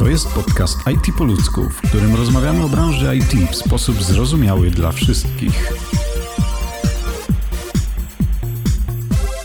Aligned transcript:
To 0.00 0.08
jest 0.08 0.28
podcast 0.28 0.78
IT 0.92 1.14
po 1.18 1.24
ludzku, 1.24 1.68
w 1.68 1.88
którym 1.88 2.14
rozmawiamy 2.14 2.64
o 2.64 2.68
branży 2.68 3.16
IT 3.16 3.50
w 3.50 3.54
sposób 3.54 4.02
zrozumiały 4.02 4.70
dla 4.70 4.92
wszystkich. 4.92 5.72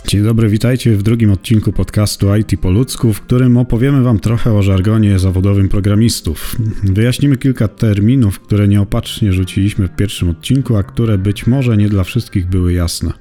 Dzień 0.08 0.24
dobry, 0.24 0.50
witajcie 0.50 0.96
w 0.96 1.04
drugim 1.04 1.32
odcinku 1.32 1.72
podcastu 1.72 2.36
IT 2.36 2.62
po 2.62 2.72
ludzku, 2.72 3.14
w 3.14 3.22
którym 3.22 3.58
opowiemy 3.58 4.04
Wam 4.04 4.20
trochę 4.20 4.54
o 4.54 4.62
żargonie 4.62 5.20
zawodowym 5.20 5.70
programistów. 5.70 6.56
Wyjaśnimy 6.84 7.38
kilka 7.38 7.68
terminów, 7.68 8.40
które 8.40 8.68
nieopatrznie 8.68 9.34
rzuciliśmy 9.34 9.88
w 9.88 9.96
pierwszym 9.96 10.30
odcinku, 10.30 10.76
a 10.76 10.84
które 10.84 11.18
być 11.18 11.48
może 11.48 11.78
nie 11.78 11.90
dla 11.90 12.04
wszystkich 12.04 12.46
były 12.46 12.74
jasne. 12.74 13.14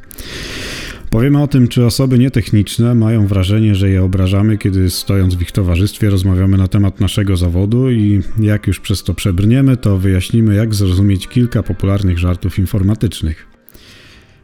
Powiemy 1.14 1.42
o 1.42 1.46
tym, 1.46 1.68
czy 1.68 1.84
osoby 1.84 2.18
nietechniczne 2.18 2.94
mają 2.94 3.26
wrażenie, 3.26 3.74
że 3.74 3.90
je 3.90 4.02
obrażamy, 4.02 4.58
kiedy 4.58 4.90
stojąc 4.90 5.34
w 5.34 5.42
ich 5.42 5.52
towarzystwie 5.52 6.10
rozmawiamy 6.10 6.56
na 6.56 6.68
temat 6.68 7.00
naszego 7.00 7.36
zawodu 7.36 7.90
i 7.90 8.22
jak 8.40 8.66
już 8.66 8.80
przez 8.80 9.02
to 9.02 9.14
przebrniemy, 9.14 9.76
to 9.76 9.98
wyjaśnimy, 9.98 10.54
jak 10.54 10.74
zrozumieć 10.74 11.28
kilka 11.28 11.62
popularnych 11.62 12.18
żartów 12.18 12.58
informatycznych. 12.58 13.46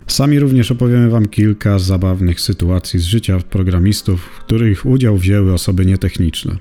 Sami 0.06 0.40
również 0.40 0.70
opowiemy 0.70 1.10
Wam 1.10 1.26
kilka 1.26 1.78
zabawnych 1.78 2.40
sytuacji 2.40 2.98
z 3.00 3.04
życia 3.04 3.38
programistów, 3.50 4.20
w 4.20 4.38
których 4.38 4.86
udział 4.86 5.16
wzięły 5.16 5.52
osoby 5.52 5.86
nietechniczne. 5.86 6.56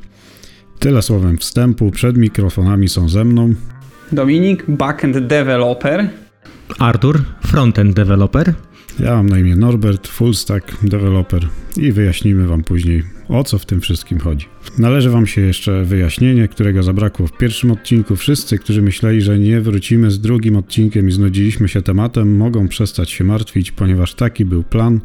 Tyle 0.80 1.02
słowem 1.02 1.38
wstępu, 1.38 1.92
przed 1.92 2.18
mikrofonami 2.18 2.90
są 2.90 3.10
ze 3.10 3.26
mną 3.26 3.54
Dominik, 4.12 4.64
backend 4.68 5.18
developer. 5.18 6.10
Artur, 6.80 7.22
frontend 7.42 7.96
developer. 7.96 8.54
Ja 9.00 9.16
mam 9.16 9.30
na 9.30 9.40
imię 9.40 9.56
Norbert, 9.56 10.08
full 10.08 10.34
stack 10.34 10.86
developer 10.86 11.48
i 11.78 11.92
wyjaśnimy 11.92 12.48
Wam 12.48 12.64
później 12.64 13.04
o 13.30 13.44
co 13.44 13.60
w 13.60 13.66
tym 13.66 13.82
wszystkim 13.82 14.20
chodzi. 14.20 14.46
Należy 14.78 15.10
Wam 15.10 15.28
się 15.28 15.42
jeszcze 15.42 15.84
wyjaśnienie, 15.84 16.48
którego 16.48 16.84
zabrakło 16.84 17.28
w 17.28 17.38
pierwszym 17.38 17.72
odcinku. 17.72 18.16
Wszyscy, 18.16 18.58
którzy 18.58 18.82
myśleli, 18.82 19.22
że 19.22 19.40
nie 19.40 19.62
wrócimy 19.62 20.12
z 20.12 20.20
drugim 20.20 20.56
odcinkiem 20.56 21.10
i 21.10 21.12
znudziliśmy 21.12 21.68
się 21.68 21.82
tematem, 21.82 22.38
mogą 22.38 22.68
przestać 22.68 23.12
się 23.12 23.24
martwić, 23.24 23.72
ponieważ 23.72 24.14
taki 24.14 24.46
był 24.46 24.64
plan, 24.64 25.00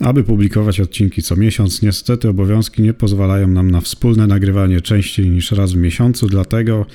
aby 0.00 0.24
publikować 0.24 0.80
odcinki 0.80 1.22
co 1.22 1.36
miesiąc. 1.36 1.82
Niestety 1.82 2.28
obowiązki 2.28 2.82
nie 2.82 2.94
pozwalają 2.94 3.48
nam 3.48 3.70
na 3.70 3.80
wspólne 3.80 4.26
nagrywanie 4.26 4.80
częściej 4.80 5.30
niż 5.30 5.52
raz 5.52 5.72
w 5.72 5.76
miesiącu, 5.76 6.26
dlatego 6.26 6.86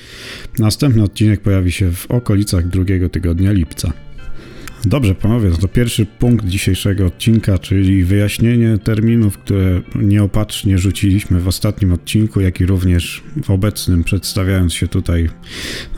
następny 0.58 1.02
odcinek 1.02 1.40
pojawi 1.40 1.72
się 1.72 1.92
w 1.92 2.10
okolicach 2.10 2.68
drugiego 2.68 3.08
tygodnia 3.08 3.52
lipca. 3.52 3.92
Dobrze, 4.84 5.14
panowie, 5.14 5.50
to 5.50 5.68
pierwszy 5.68 6.06
punkt 6.06 6.46
dzisiejszego 6.46 7.06
odcinka, 7.06 7.58
czyli 7.58 8.04
wyjaśnienie 8.04 8.78
terminów, 8.78 9.38
które 9.38 9.80
nieopatrznie 9.94 10.78
rzuciliśmy 10.78 11.40
w 11.40 11.48
ostatnim 11.48 11.92
odcinku, 11.92 12.40
jak 12.40 12.60
i 12.60 12.66
również 12.66 13.22
w 13.42 13.50
obecnym, 13.50 14.04
przedstawiając 14.04 14.74
się 14.74 14.88
tutaj 14.88 15.28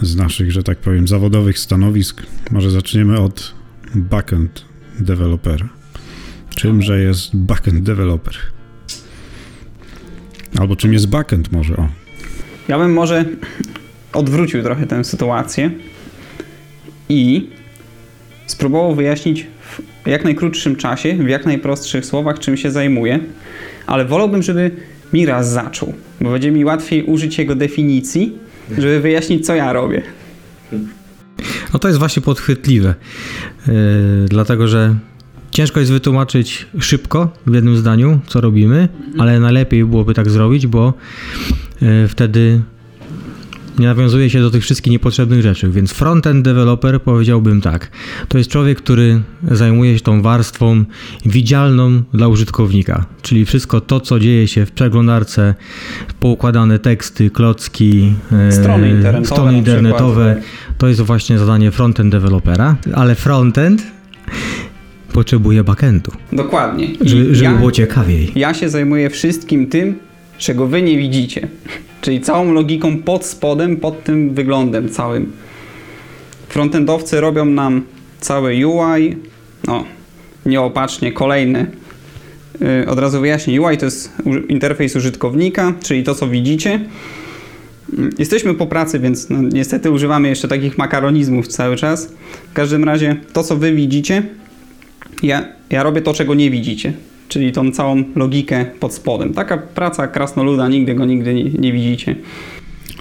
z 0.02 0.16
naszych, 0.16 0.52
że 0.52 0.62
tak 0.62 0.78
powiem, 0.78 1.08
zawodowych 1.08 1.58
stanowisk. 1.58 2.22
Może 2.50 2.70
zaczniemy 2.70 3.20
od 3.20 3.54
backend 3.94 4.64
developera. 5.00 5.68
Czymże 6.56 7.00
jest 7.00 7.36
backend 7.36 7.82
developer? 7.82 8.34
Albo 10.58 10.76
czym 10.76 10.92
jest 10.92 11.08
backend 11.08 11.52
może, 11.52 11.76
o. 11.76 11.88
Ja 12.68 12.78
bym 12.78 12.92
może 12.92 13.24
odwrócił 14.12 14.62
trochę 14.62 14.86
tę 14.86 15.04
sytuację 15.04 15.70
i 17.08 17.50
spróbował 18.46 18.94
wyjaśnić 18.94 19.46
w 19.60 20.08
jak 20.08 20.24
najkrótszym 20.24 20.76
czasie, 20.76 21.14
w 21.14 21.28
jak 21.28 21.46
najprostszych 21.46 22.06
słowach, 22.06 22.38
czym 22.38 22.56
się 22.56 22.70
zajmuje, 22.70 23.20
ale 23.86 24.04
wolałbym, 24.04 24.42
żeby 24.42 24.70
Miraz 25.12 25.50
zaczął, 25.50 25.94
bo 26.20 26.30
będzie 26.30 26.50
mi 26.50 26.64
łatwiej 26.64 27.02
użyć 27.02 27.38
jego 27.38 27.54
definicji, 27.54 28.38
żeby 28.78 29.00
wyjaśnić, 29.00 29.46
co 29.46 29.54
ja 29.54 29.72
robię. 29.72 30.02
No 31.72 31.78
to 31.78 31.88
jest 31.88 31.98
właśnie 31.98 32.22
podchwytliwe, 32.22 32.94
yy, 33.66 33.74
dlatego 34.28 34.68
że 34.68 34.94
ciężko 35.50 35.80
jest 35.80 35.92
wytłumaczyć 35.92 36.66
szybko, 36.78 37.32
w 37.46 37.54
jednym 37.54 37.76
zdaniu, 37.76 38.20
co 38.26 38.40
robimy, 38.40 38.88
ale 39.18 39.40
najlepiej 39.40 39.84
byłoby 39.84 40.14
tak 40.14 40.30
zrobić, 40.30 40.66
bo 40.66 40.94
yy, 41.80 42.08
wtedy 42.08 42.60
nie 43.78 43.86
nawiązuje 43.86 44.30
się 44.30 44.40
do 44.40 44.50
tych 44.50 44.62
wszystkich 44.62 44.90
niepotrzebnych 44.90 45.42
rzeczy. 45.42 45.70
Więc 45.70 45.92
frontend 45.92 46.44
developer 46.44 47.02
powiedziałbym 47.02 47.60
tak. 47.60 47.90
To 48.28 48.38
jest 48.38 48.50
człowiek, 48.50 48.78
który 48.78 49.20
zajmuje 49.50 49.98
się 49.98 50.04
tą 50.04 50.22
warstwą 50.22 50.84
widzialną 51.26 52.02
dla 52.12 52.28
użytkownika, 52.28 53.06
czyli 53.22 53.44
wszystko 53.44 53.80
to, 53.80 54.00
co 54.00 54.18
dzieje 54.18 54.48
się 54.48 54.66
w 54.66 54.72
przeglądarce, 54.72 55.54
poukładane 56.20 56.78
teksty, 56.78 57.30
klocki, 57.30 58.12
e, 58.32 58.52
strony 58.52 58.90
internetowe, 58.90 59.26
strony 59.26 59.58
internetowe 59.58 60.40
to 60.78 60.88
jest 60.88 61.00
właśnie 61.00 61.38
zadanie 61.38 61.70
frontend 61.70 62.12
dewelopera, 62.12 62.76
ale 62.94 63.14
frontend 63.14 63.82
potrzebuje 65.12 65.64
backendu. 65.64 66.12
Dokładnie. 66.32 66.88
żeby, 67.00 67.34
żeby 67.34 67.52
ja, 67.52 67.58
było 67.58 67.72
ciekawiej. 67.72 68.32
Ja 68.34 68.54
się 68.54 68.68
zajmuję 68.68 69.10
wszystkim 69.10 69.66
tym, 69.66 69.98
czego 70.38 70.66
wy 70.66 70.82
nie 70.82 70.96
widzicie. 70.96 71.48
Czyli 72.00 72.20
całą 72.20 72.52
logiką 72.52 72.98
pod 72.98 73.24
spodem, 73.24 73.76
pod 73.76 74.04
tym 74.04 74.34
wyglądem 74.34 74.88
całym. 74.88 75.32
Frontendowcy 76.48 77.20
robią 77.20 77.44
nam 77.44 77.82
cały 78.20 78.66
UI, 78.66 79.16
no 79.66 79.84
nieopatrznie 80.46 81.12
kolejny. 81.12 81.66
Od 82.86 82.98
razu 82.98 83.20
wyjaśnię, 83.20 83.62
UI 83.62 83.76
to 83.76 83.84
jest 83.84 84.12
interfejs 84.48 84.96
użytkownika, 84.96 85.72
czyli 85.82 86.04
to 86.04 86.14
co 86.14 86.28
widzicie. 86.28 86.80
Yy, 87.98 88.10
jesteśmy 88.18 88.54
po 88.54 88.66
pracy, 88.66 88.98
więc 88.98 89.30
no, 89.30 89.42
niestety 89.42 89.90
używamy 89.90 90.28
jeszcze 90.28 90.48
takich 90.48 90.78
makaronizmów 90.78 91.48
cały 91.48 91.76
czas. 91.76 92.12
W 92.50 92.52
każdym 92.52 92.84
razie 92.84 93.16
to 93.32 93.42
co 93.42 93.56
wy 93.56 93.72
widzicie, 93.72 94.22
ja, 95.22 95.48
ja 95.70 95.82
robię 95.82 96.02
to 96.02 96.14
czego 96.14 96.34
nie 96.34 96.50
widzicie 96.50 96.92
czyli 97.28 97.52
tą 97.52 97.72
całą 97.72 98.04
logikę 98.16 98.64
pod 98.80 98.94
spodem. 98.94 99.34
Taka 99.34 99.58
praca 99.58 100.08
krasnoluda, 100.08 100.68
nigdy 100.68 100.94
go 100.94 101.04
nigdy 101.04 101.34
nie, 101.34 101.44
nie 101.44 101.72
widzicie. 101.72 102.16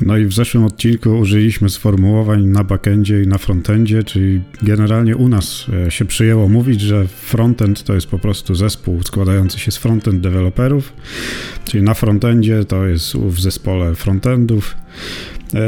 No 0.01 0.17
i 0.17 0.25
w 0.25 0.33
zeszłym 0.33 0.63
odcinku 0.63 1.09
użyliśmy 1.09 1.69
sformułowań 1.69 2.45
na 2.45 2.63
backendzie 2.63 3.23
i 3.23 3.27
na 3.27 3.37
frontendzie, 3.37 4.03
czyli 4.03 4.41
generalnie 4.61 5.17
u 5.17 5.29
nas 5.29 5.65
e, 5.87 5.91
się 5.91 6.05
przyjęło 6.05 6.49
mówić, 6.49 6.81
że 6.81 7.07
frontend 7.07 7.83
to 7.83 7.93
jest 7.93 8.07
po 8.07 8.19
prostu 8.19 8.55
zespół 8.55 9.03
składający 9.03 9.59
się 9.59 9.71
z 9.71 9.77
frontend 9.77 10.21
deweloperów, 10.21 10.93
czyli 11.65 11.83
na 11.83 11.93
frontendzie 11.93 12.65
to 12.65 12.85
jest 12.85 13.15
w 13.15 13.39
zespole 13.41 13.95
frontendów, 13.95 14.75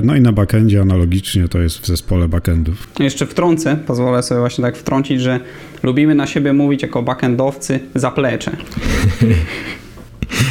no 0.04 0.16
i 0.16 0.22
na 0.22 0.32
backendzie 0.32 0.82
analogicznie 0.82 1.48
to 1.48 1.60
jest 1.60 1.80
w 1.80 1.88
zespole 1.88 2.28
backendów. 2.28 2.88
Jeszcze 3.00 3.26
wtrącę, 3.26 3.76
pozwolę 3.76 4.24
sobie 4.24 4.40
właśnie 4.40 4.62
tak 4.62 4.78
wtrącić, 4.78 5.22
że 5.22 5.40
lubimy 5.84 6.16
na 6.16 6.28
siebie 6.28 6.54
mówić 6.54 6.82
jako 6.82 7.04
backendowcy 7.04 7.80
zaplecze. 7.96 8.58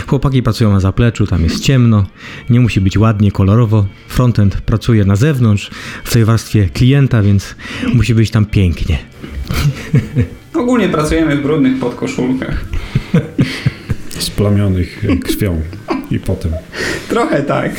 Chłopaki 0.06 0.42
pracują 0.42 0.72
na 0.72 0.80
zapleczu, 0.80 1.26
tam 1.26 1.42
jest 1.42 1.60
ciemno, 1.60 2.06
nie 2.50 2.60
musi 2.60 2.80
być 2.80 2.98
ładnie, 2.98 3.32
kolorowo. 3.32 3.86
Frontend 4.08 4.60
pracuje 4.60 5.04
na 5.04 5.16
zewnątrz, 5.16 5.70
w 6.04 6.12
tej 6.12 6.24
warstwie 6.24 6.68
klienta, 6.68 7.22
więc 7.22 7.54
musi 7.94 8.14
być 8.14 8.30
tam 8.30 8.46
pięknie. 8.46 8.98
Ogólnie 10.54 10.88
pracujemy 10.88 11.36
w 11.36 11.42
brudnych 11.42 11.78
podkoszulkach. 11.78 12.64
Splamionych 14.08 15.04
krwią 15.22 15.62
i 16.10 16.18
potem. 16.18 16.52
Trochę 17.08 17.42
tak. 17.42 17.72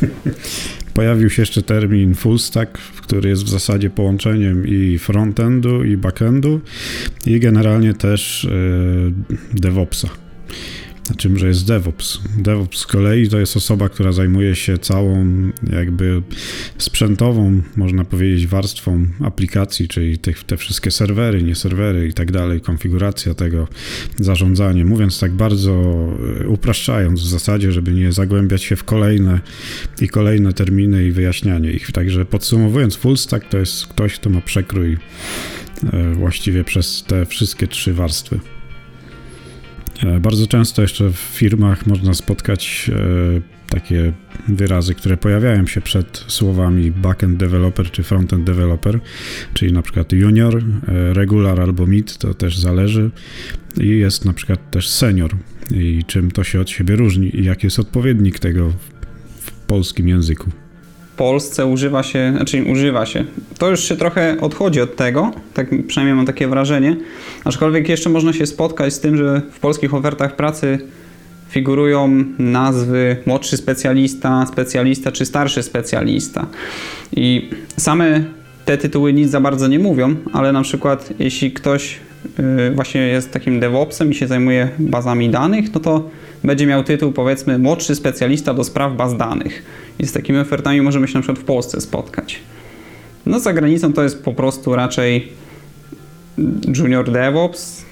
Pojawił 0.94 1.30
się 1.30 1.42
jeszcze 1.42 1.62
termin 1.62 2.14
full 2.14 2.38
stack, 2.38 2.78
który 2.78 3.28
jest 3.28 3.44
w 3.44 3.48
zasadzie 3.48 3.90
połączeniem 3.90 4.66
i 4.66 4.98
frontendu, 4.98 5.84
i 5.84 5.96
backendu, 5.96 6.60
i 7.26 7.40
generalnie 7.40 7.94
też 7.94 8.48
yy, 8.50 9.40
DevOpsa 9.60 10.08
na 11.10 11.16
czymże 11.16 11.46
jest 11.48 11.66
DevOps. 11.66 12.20
DevOps 12.38 12.78
z 12.78 12.86
kolei 12.86 13.28
to 13.28 13.38
jest 13.38 13.56
osoba, 13.56 13.88
która 13.88 14.12
zajmuje 14.12 14.54
się 14.54 14.78
całą 14.78 15.26
jakby 15.72 16.22
sprzętową, 16.78 17.62
można 17.76 18.04
powiedzieć, 18.04 18.46
warstwą 18.46 19.06
aplikacji, 19.20 19.88
czyli 19.88 20.18
te 20.18 20.56
wszystkie 20.56 20.90
serwery, 20.90 21.42
nie 21.42 21.54
serwery 21.54 22.08
i 22.08 22.12
tak 22.12 22.32
dalej, 22.32 22.60
konfiguracja 22.60 23.34
tego, 23.34 23.68
zarządzanie. 24.18 24.84
Mówiąc 24.84 25.20
tak 25.20 25.32
bardzo 25.32 25.72
e, 26.40 26.48
upraszczając 26.48 27.20
w 27.20 27.28
zasadzie, 27.28 27.72
żeby 27.72 27.92
nie 27.92 28.12
zagłębiać 28.12 28.62
się 28.62 28.76
w 28.76 28.84
kolejne 28.84 29.40
i 30.00 30.08
kolejne 30.08 30.52
terminy 30.52 31.04
i 31.04 31.12
wyjaśnianie 31.12 31.70
ich. 31.70 31.92
Także 31.92 32.24
podsumowując, 32.24 32.96
full 32.96 33.16
stack 33.16 33.48
to 33.48 33.58
jest 33.58 33.86
ktoś, 33.86 34.14
kto 34.14 34.30
ma 34.30 34.40
przekrój 34.40 34.98
e, 35.92 36.14
właściwie 36.14 36.64
przez 36.64 37.04
te 37.06 37.26
wszystkie 37.26 37.66
trzy 37.66 37.94
warstwy. 37.94 38.40
E, 40.02 40.20
bardzo 40.20 40.46
często 40.46 40.82
jeszcze 40.82 41.10
w 41.10 41.16
firmach 41.16 41.86
można 41.86 42.14
spotkać 42.14 42.90
e, 42.92 43.40
takie 43.68 44.12
wyrazy, 44.48 44.94
które 44.94 45.16
pojawiają 45.16 45.66
się 45.66 45.80
przed 45.80 46.24
słowami 46.28 46.90
backend 46.90 47.36
developer 47.36 47.90
czy 47.90 48.02
frontend 48.02 48.44
developer, 48.44 49.00
czyli 49.54 49.72
na 49.72 49.82
przykład 49.82 50.12
junior, 50.12 50.56
e, 50.58 51.14
regular 51.14 51.60
albo 51.60 51.86
mid, 51.86 52.18
to 52.18 52.34
też 52.34 52.58
zależy. 52.58 53.10
I 53.80 53.88
jest 53.88 54.24
na 54.24 54.32
przykład 54.32 54.70
też 54.70 54.88
senior 54.88 55.30
i 55.70 56.04
czym 56.06 56.30
to 56.30 56.44
się 56.44 56.60
od 56.60 56.70
siebie 56.70 56.96
różni 56.96 57.36
i 57.36 57.44
jaki 57.44 57.66
jest 57.66 57.78
odpowiednik 57.78 58.38
tego 58.38 58.72
polskim 59.66 60.08
języku. 60.08 60.63
Polsce 61.16 61.66
używa 61.66 62.02
się, 62.02 62.32
znaczy 62.36 62.64
używa 62.64 63.06
się. 63.06 63.24
To 63.58 63.70
już 63.70 63.80
się 63.84 63.96
trochę 63.96 64.36
odchodzi 64.40 64.80
od 64.80 64.96
tego, 64.96 65.32
tak 65.54 65.66
przynajmniej 65.86 66.16
mam 66.16 66.26
takie 66.26 66.48
wrażenie. 66.48 66.96
Aczkolwiek 67.44 67.88
jeszcze 67.88 68.10
można 68.10 68.32
się 68.32 68.46
spotkać 68.46 68.94
z 68.94 69.00
tym, 69.00 69.16
że 69.16 69.42
w 69.52 69.60
polskich 69.60 69.94
ofertach 69.94 70.36
pracy 70.36 70.78
figurują 71.48 72.24
nazwy 72.38 73.16
młodszy 73.26 73.56
specjalista, 73.56 74.46
specjalista 74.46 75.12
czy 75.12 75.26
starszy 75.26 75.62
specjalista. 75.62 76.46
I 77.16 77.50
same 77.76 78.24
te 78.64 78.78
tytuły 78.78 79.12
nic 79.12 79.30
za 79.30 79.40
bardzo 79.40 79.68
nie 79.68 79.78
mówią, 79.78 80.16
ale 80.32 80.52
na 80.52 80.62
przykład 80.62 81.10
jeśli 81.18 81.52
ktoś 81.52 81.98
y, 82.38 82.70
właśnie 82.74 83.00
jest 83.00 83.32
takim 83.32 83.60
DevOpsem 83.60 84.10
i 84.10 84.14
się 84.14 84.26
zajmuje 84.26 84.68
bazami 84.78 85.30
danych, 85.30 85.74
no 85.74 85.80
to 85.80 86.10
będzie 86.44 86.66
miał 86.66 86.84
tytuł 86.84 87.12
powiedzmy 87.12 87.58
młodszy 87.58 87.94
specjalista 87.94 88.54
do 88.54 88.64
spraw 88.64 88.96
baz 88.96 89.16
danych. 89.16 89.62
I 89.98 90.06
z 90.06 90.12
takimi 90.12 90.38
ofertami 90.38 90.82
możemy 90.82 91.08
się 91.08 91.14
na 91.14 91.20
przykład 91.20 91.38
w 91.38 91.44
Polsce 91.44 91.80
spotkać. 91.80 92.40
No 93.26 93.40
za 93.40 93.52
granicą 93.52 93.92
to 93.92 94.02
jest 94.02 94.24
po 94.24 94.32
prostu 94.32 94.76
raczej 94.76 95.32
junior 96.76 97.10
DevOps 97.10 97.84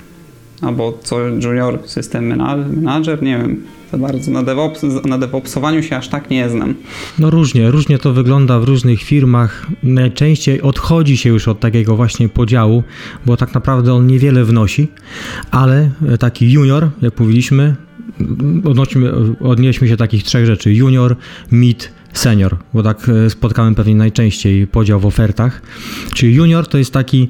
albo 0.60 0.98
co 1.02 1.20
junior 1.20 1.78
system 1.86 2.38
manager, 2.38 3.22
nie 3.22 3.38
wiem. 3.38 3.62
Za 3.92 3.98
bardzo 3.98 4.30
na, 4.30 4.42
DevOps, 4.42 4.82
na 5.04 5.18
DevOpsowaniu 5.18 5.82
się 5.82 5.96
aż 5.96 6.08
tak 6.08 6.30
nie 6.30 6.48
znam. 6.48 6.74
No 7.18 7.30
różnie, 7.30 7.70
różnie 7.70 7.98
to 7.98 8.12
wygląda 8.12 8.58
w 8.58 8.64
różnych 8.64 9.02
firmach. 9.02 9.66
Najczęściej 9.82 10.62
odchodzi 10.62 11.16
się 11.16 11.28
już 11.28 11.48
od 11.48 11.60
takiego 11.60 11.96
właśnie 11.96 12.28
podziału, 12.28 12.82
bo 13.26 13.36
tak 13.36 13.54
naprawdę 13.54 13.94
on 13.94 14.06
niewiele 14.06 14.44
wnosi, 14.44 14.88
ale 15.50 15.90
taki 16.20 16.52
junior, 16.52 16.88
jak 17.02 17.20
mówiliśmy, 17.20 17.76
odnosimy, 18.64 19.12
odnieśmy 19.40 19.88
się 19.88 19.94
do 19.94 20.04
takich 20.04 20.22
trzech 20.22 20.46
rzeczy: 20.46 20.74
junior, 20.74 21.16
mid, 21.52 21.92
senior, 22.12 22.56
bo 22.74 22.82
tak 22.82 23.08
e, 23.08 23.30
spotkamy 23.30 23.74
pewnie 23.74 23.94
najczęściej 23.94 24.66
podział 24.66 25.00
w 25.00 25.06
ofertach. 25.06 25.62
Czyli 26.14 26.34
junior 26.34 26.66
to 26.66 26.78
jest 26.78 26.92
taki 26.92 27.28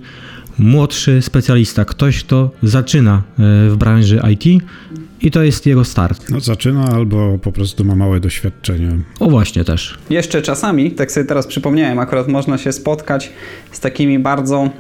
młodszy 0.59 1.23
specjalista, 1.23 1.85
ktoś, 1.85 2.25
kto 2.25 2.50
zaczyna 2.62 3.23
e, 3.39 3.71
w 3.71 3.77
branży 3.77 4.21
IT 4.33 4.62
i 5.21 5.31
to 5.31 5.43
jest 5.43 5.67
jego 5.67 5.85
start. 5.85 6.31
No 6.31 6.41
zaczyna 6.41 6.85
albo 6.85 7.39
po 7.39 7.53
prostu 7.53 7.85
ma 7.85 7.94
małe 7.94 8.21
doświadczenie. 8.21 8.99
O 9.21 9.31
właśnie 9.31 9.65
też. 9.65 9.99
Jeszcze 10.11 10.43
czasami, 10.43 10.91
tak 10.91 11.12
sobie 11.12 11.27
teraz 11.27 11.47
przypomniałem, 11.47 11.99
akurat 11.99 12.29
można 12.29 12.59
się 12.59 12.73
spotkać 12.73 13.33
z 13.73 13.81
takimi 13.81 14.19
bardzo 14.19 14.71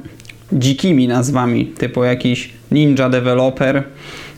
dzikimi 0.52 1.08
nazwami, 1.08 1.66
typu 1.66 2.04
jakiś 2.04 2.50
ninja 2.70 3.10
developer, 3.10 3.84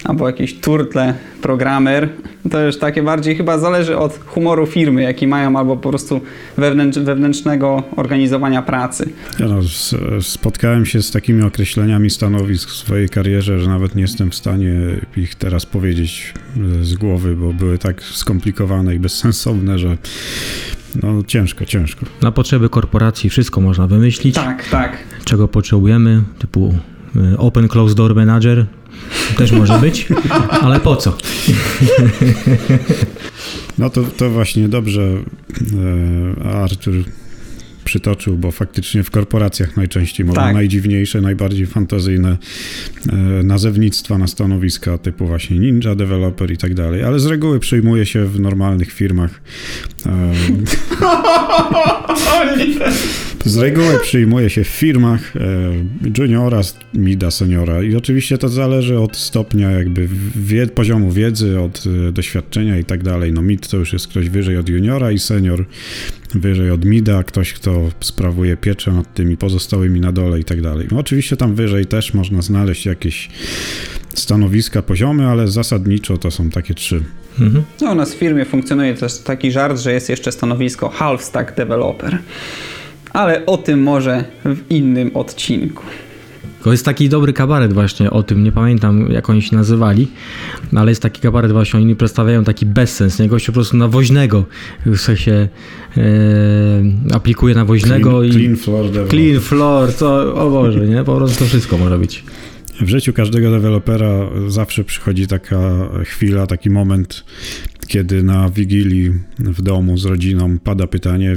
albo 0.05 0.27
jakiś 0.27 0.55
turtle 0.55 1.15
programer. 1.43 2.09
To 2.51 2.61
już 2.61 2.79
takie 2.79 3.03
bardziej 3.03 3.37
chyba 3.37 3.59
zależy 3.59 3.99
od 3.99 4.19
humoru 4.27 4.67
firmy, 4.67 5.03
jaki 5.03 5.27
mają, 5.27 5.59
albo 5.59 5.77
po 5.77 5.89
prostu 5.89 6.21
wewnętrz, 6.57 6.99
wewnętrznego 6.99 7.83
organizowania 7.97 8.63
pracy. 8.63 9.09
Ja 9.39 9.47
no, 9.47 9.61
spotkałem 10.21 10.87
się 10.87 11.03
z 11.03 11.11
takimi 11.11 11.43
określeniami 11.43 12.11
stanowisk 12.11 12.71
w 12.71 12.73
swojej 12.73 13.09
karierze, 13.09 13.59
że 13.59 13.69
nawet 13.69 13.95
nie 13.95 14.03
jestem 14.03 14.31
w 14.31 14.35
stanie 14.35 14.73
ich 15.17 15.35
teraz 15.35 15.67
powiedzieć 15.67 16.35
e, 16.81 16.85
z 16.85 16.95
głowy, 16.95 17.37
bo 17.37 17.53
były 17.53 17.79
tak 17.79 18.03
skomplikowane 18.03 18.95
i 18.95 18.99
bezsensowne, 18.99 19.79
że 19.79 19.97
no 21.03 21.23
ciężko, 21.27 21.65
ciężko. 21.65 22.07
Na 22.23 22.33
potrzeby 22.33 22.69
korporacji 22.69 23.31
wszystko 23.31 23.61
można 23.61 23.87
wymyślić. 23.87 24.35
Tak, 24.35 24.69
tak. 24.69 24.99
Czego 25.25 25.49
potrzebujemy, 25.49 26.23
typu 26.39 26.75
e, 27.17 27.39
Open 27.39 27.69
Close 27.69 27.95
Door 27.95 28.15
Manager, 28.15 28.67
też 29.37 29.53
może 29.53 29.79
być, 29.79 30.09
ale 30.63 30.81
po 30.81 30.97
co? 30.97 31.17
No 33.79 33.91
to, 33.91 34.05
to 34.17 34.31
właśnie 34.31 34.69
dobrze 34.69 35.03
e, 35.03 36.45
Artur 36.45 36.95
przytoczył, 37.85 38.37
bo 38.37 38.51
faktycznie 38.51 39.03
w 39.03 39.11
korporacjach 39.11 39.77
najczęściej 39.77 40.27
można 40.27 40.43
tak. 40.43 40.55
najdziwniejsze, 40.55 41.21
najbardziej 41.21 41.67
fantazyjne 41.67 42.39
e, 43.09 43.17
nazewnictwa 43.43 44.19
na 44.19 44.27
stanowiska 44.27 44.99
typu 44.99 45.27
właśnie 45.27 45.59
ninja, 45.59 45.95
developer 45.95 46.51
i 46.51 46.57
tak 46.57 46.75
dalej, 46.75 47.03
ale 47.03 47.21
z 47.21 47.27
reguły 47.27 47.61
przyjmuje 47.61 48.07
się 48.07 48.27
w 48.27 48.41
normalnych 48.41 48.93
firmach. 48.93 49.41
Z 53.45 53.57
reguły 53.57 54.01
przyjmuje 54.03 54.51
się 54.51 54.65
w 54.65 54.69
firmach 54.69 55.37
e, 55.37 55.41
juniora, 56.19 56.61
mida, 56.95 57.31
seniora 57.31 57.83
i 57.83 57.97
oczywiście 57.97 58.39
to 58.39 58.49
zależy 58.49 58.99
od 58.99 59.17
stopnia 59.17 59.71
jakby 59.71 60.09
wie, 60.37 60.67
poziomu 60.67 61.13
wiedzy, 61.13 61.61
od 61.61 61.85
e, 62.09 62.13
doświadczenia 62.13 62.79
i 62.79 62.85
tak 62.85 63.03
dalej. 63.03 63.33
No 63.33 63.43
mid 63.43 63.69
to 63.69 63.77
już 63.77 63.93
jest 63.93 64.09
ktoś 64.09 64.29
wyżej 64.29 64.57
od 64.57 64.69
juniora 64.69 65.13
i 65.13 65.19
senior 65.19 65.65
wyżej 66.35 66.71
od 66.71 66.85
mida, 66.85 67.23
ktoś 67.23 67.53
kto 67.53 67.91
sprawuje 68.01 68.57
pieczę 68.57 68.93
nad 68.93 69.15
tymi 69.15 69.37
pozostałymi 69.37 70.01
na 70.01 70.13
dole 70.13 70.41
i 70.41 70.45
tak 70.45 70.61
dalej. 70.61 70.89
No 70.91 70.99
oczywiście 70.99 71.37
tam 71.37 71.55
wyżej 71.55 71.87
też 71.87 72.15
można 72.15 72.43
znaleźć 72.43 72.87
jakieś 72.87 73.29
stanowiska, 74.15 74.83
poziomy, 74.83 75.27
ale 75.27 75.49
zasadniczo 75.49 76.19
to 76.19 76.31
są 76.31 76.51
takie 76.51 76.75
trzy. 76.75 77.03
Mhm. 77.41 77.65
No, 77.81 77.93
u 77.93 77.95
nas 77.95 78.15
w 78.15 78.19
firmie 78.19 78.45
funkcjonuje 78.45 78.95
też 78.95 79.19
taki 79.19 79.53
żart, 79.53 79.81
że 79.81 79.93
jest 79.93 80.09
jeszcze 80.09 80.33
stanowisko 80.33 80.89
half 80.89 81.23
stack 81.23 81.57
developer 81.57 82.19
ale 83.15 83.47
o 83.47 83.57
tym 83.57 83.83
może 83.83 84.25
w 84.45 84.71
innym 84.71 85.11
odcinku. 85.15 85.83
To 86.63 86.73
jest 86.73 86.85
taki 86.85 87.09
dobry 87.09 87.33
kabaret 87.33 87.73
właśnie 87.73 88.11
o 88.11 88.23
tym, 88.23 88.45
nie 88.45 88.53
pamiętam 88.53 89.13
jak 89.13 89.31
oni 89.31 89.43
się 89.43 89.57
nazywali, 89.57 90.09
ale 90.77 90.91
jest 90.91 91.03
taki 91.03 91.21
kabaret 91.21 91.53
właśnie, 91.53 91.81
oni 91.81 91.97
przedstawiają 91.97 92.45
taki 92.45 92.67
bezsens, 92.67 93.19
nie? 93.19 93.29
Gościu 93.29 93.53
po 93.53 93.55
prostu 93.55 93.77
na 93.77 93.89
woźnego 93.89 94.45
się 95.15 95.49
e, 95.97 96.01
aplikuje 97.13 97.55
na 97.55 97.65
woźnego 97.65 98.11
clean, 98.11 98.27
i... 98.27 98.33
Clean 98.33 98.57
floor. 98.57 99.09
Clean 99.09 99.41
floor, 99.41 99.93
to, 99.95 100.35
o 100.35 100.51
Boże, 100.51 100.87
nie? 100.89 101.05
Po 101.05 101.17
prostu 101.17 101.39
to 101.39 101.45
wszystko 101.45 101.79
może 101.79 101.99
być. 101.99 102.25
W 102.81 102.89
życiu 102.89 103.13
każdego 103.13 103.51
dewelopera 103.51 104.31
zawsze 104.49 104.85
przychodzi 104.85 105.27
taka 105.27 105.89
chwila, 106.05 106.47
taki 106.47 106.71
moment, 106.71 107.25
kiedy 107.87 108.23
na 108.23 108.51
wigilii 108.51 109.13
w 109.39 109.63
domu 109.63 109.99
z 109.99 110.05
rodziną 110.05 110.59
pada 110.59 110.87
pytanie, 110.87 111.37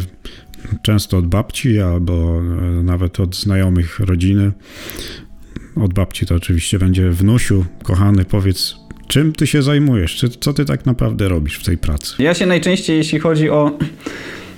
często 0.82 1.18
od 1.18 1.28
babci 1.28 1.82
albo 1.82 2.42
e, 2.42 2.84
nawet 2.84 3.20
od 3.20 3.36
znajomych 3.36 4.00
rodziny. 4.00 4.52
Od 5.76 5.94
babci 5.94 6.26
to 6.26 6.36
oczywiście 6.36 6.80
będzie 6.80 7.10
wnusiu, 7.10 7.66
kochany, 7.84 8.26
powiedz, 8.26 8.76
czym 9.08 9.34
ty 9.34 9.48
się 9.48 9.62
zajmujesz? 9.62 10.16
Czy, 10.16 10.30
co 10.30 10.54
ty 10.54 10.66
tak 10.66 10.86
naprawdę 10.86 11.30
robisz 11.30 11.60
w 11.60 11.66
tej 11.66 11.78
pracy? 11.78 12.16
Ja 12.20 12.34
się 12.34 12.46
najczęściej, 12.46 12.98
jeśli 12.98 13.20
chodzi 13.20 13.50
o 13.50 13.78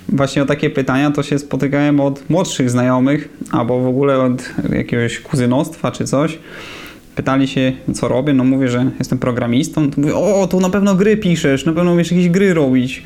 właśnie 0.08 0.42
o 0.42 0.46
takie 0.46 0.70
pytania, 0.70 1.10
to 1.10 1.22
się 1.22 1.38
spotykałem 1.38 2.00
od 2.00 2.30
młodszych 2.30 2.70
znajomych 2.70 3.28
albo 3.50 3.80
w 3.80 3.86
ogóle 3.86 4.18
od 4.18 4.50
jakiegoś 4.72 5.20
kuzynostwa 5.20 5.92
czy 5.92 6.04
coś. 6.04 6.38
Pytali 7.14 7.48
się, 7.48 7.72
co 7.94 8.08
robię, 8.08 8.32
no 8.32 8.44
mówię, 8.44 8.68
że 8.68 8.90
jestem 8.98 9.18
programistą. 9.18 9.90
To 9.90 10.00
mówię, 10.00 10.14
o, 10.14 10.46
to 10.46 10.60
na 10.60 10.70
pewno 10.70 10.94
gry 10.94 11.16
piszesz, 11.16 11.64
na 11.64 11.72
pewno 11.72 11.92
umiesz 11.92 12.12
jakieś 12.12 12.28
gry 12.28 12.54
robić. 12.54 13.02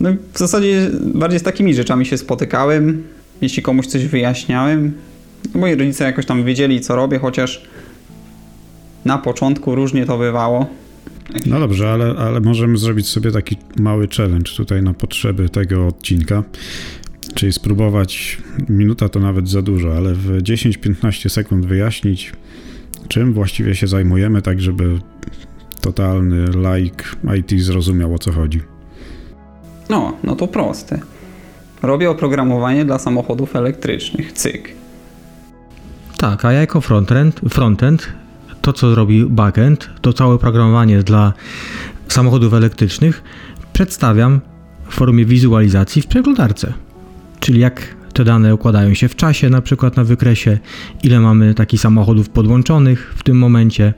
No 0.00 0.10
w 0.32 0.38
zasadzie 0.38 0.90
bardziej 1.14 1.40
z 1.40 1.42
takimi 1.42 1.74
rzeczami 1.74 2.06
się 2.06 2.18
spotykałem, 2.18 3.02
jeśli 3.40 3.62
komuś 3.62 3.86
coś 3.86 4.06
wyjaśniałem. 4.06 4.92
Moi 5.54 5.74
rodzice 5.74 6.04
jakoś 6.04 6.26
tam 6.26 6.44
wiedzieli, 6.44 6.80
co 6.80 6.96
robię, 6.96 7.18
chociaż 7.18 7.62
na 9.04 9.18
początku 9.18 9.74
różnie 9.74 10.06
to 10.06 10.18
bywało. 10.18 10.66
No 11.46 11.60
dobrze, 11.60 11.90
ale, 11.90 12.14
ale 12.18 12.40
możemy 12.40 12.78
zrobić 12.78 13.08
sobie 13.08 13.32
taki 13.32 13.56
mały 13.76 14.08
challenge 14.16 14.52
tutaj 14.56 14.82
na 14.82 14.94
potrzeby 14.94 15.48
tego 15.48 15.86
odcinka. 15.86 16.42
Czyli 17.34 17.52
spróbować, 17.52 18.38
minuta 18.68 19.08
to 19.08 19.20
nawet 19.20 19.48
za 19.48 19.62
dużo, 19.62 19.96
ale 19.96 20.14
w 20.14 20.42
10-15 20.42 21.28
sekund 21.28 21.66
wyjaśnić, 21.66 22.32
czym 23.08 23.32
właściwie 23.32 23.74
się 23.74 23.86
zajmujemy, 23.86 24.42
tak 24.42 24.60
żeby 24.60 24.98
totalny 25.80 26.44
like 26.46 27.04
IT 27.38 27.60
zrozumiał 27.60 28.14
o 28.14 28.18
co 28.18 28.32
chodzi. 28.32 28.60
No, 29.88 30.12
no 30.24 30.36
to 30.36 30.48
proste. 30.48 31.00
Robię 31.82 32.10
oprogramowanie 32.10 32.84
dla 32.84 32.98
samochodów 32.98 33.56
elektrycznych. 33.56 34.32
Cyk. 34.32 34.72
Tak, 36.16 36.44
a 36.44 36.52
ja 36.52 36.60
jako 36.60 36.80
frontend, 36.80 37.40
frontend 37.48 38.08
to 38.66 38.72
co 38.72 38.94
robi 38.94 39.24
backend, 39.24 39.90
to 40.00 40.12
całe 40.12 40.34
oprogramowanie 40.34 41.02
dla 41.02 41.32
samochodów 42.08 42.54
elektrycznych 42.54 43.22
przedstawiam 43.72 44.40
w 44.88 44.94
formie 44.94 45.24
wizualizacji 45.24 46.02
w 46.02 46.06
przeglądarce. 46.06 46.72
Czyli 47.40 47.60
jak 47.60 47.96
te 48.12 48.24
dane 48.24 48.54
układają 48.54 48.94
się 48.94 49.08
w 49.08 49.16
czasie, 49.16 49.50
na 49.50 49.62
przykład 49.62 49.96
na 49.96 50.04
wykresie, 50.04 50.58
ile 51.02 51.20
mamy 51.20 51.54
takich 51.54 51.80
samochodów 51.80 52.28
podłączonych 52.28 53.14
w 53.16 53.22
tym 53.22 53.38
momencie, 53.38 53.94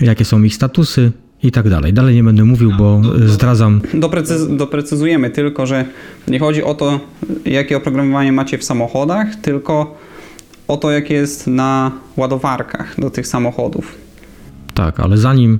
jakie 0.00 0.24
są 0.24 0.42
ich 0.42 0.54
statusy, 0.54 1.12
i 1.42 1.52
tak 1.52 1.68
dalej. 1.68 1.92
Dalej 1.92 2.14
nie 2.14 2.24
będę 2.24 2.44
mówił, 2.44 2.72
bo 2.78 3.02
zdradzam. 3.26 3.80
Doprecyz 3.94 4.56
doprecyzujemy 4.56 5.30
tylko, 5.30 5.66
że 5.66 5.84
nie 6.28 6.38
chodzi 6.38 6.62
o 6.62 6.74
to, 6.74 7.00
jakie 7.44 7.76
oprogramowanie 7.76 8.32
macie 8.32 8.58
w 8.58 8.64
samochodach, 8.64 9.34
tylko 9.34 9.98
o 10.68 10.76
to, 10.76 10.90
jakie 10.90 11.14
jest 11.14 11.46
na 11.46 11.92
ładowarkach 12.16 13.00
do 13.00 13.10
tych 13.10 13.26
samochodów. 13.26 13.94
Tak, 14.74 15.00
ale 15.00 15.16
zanim 15.16 15.58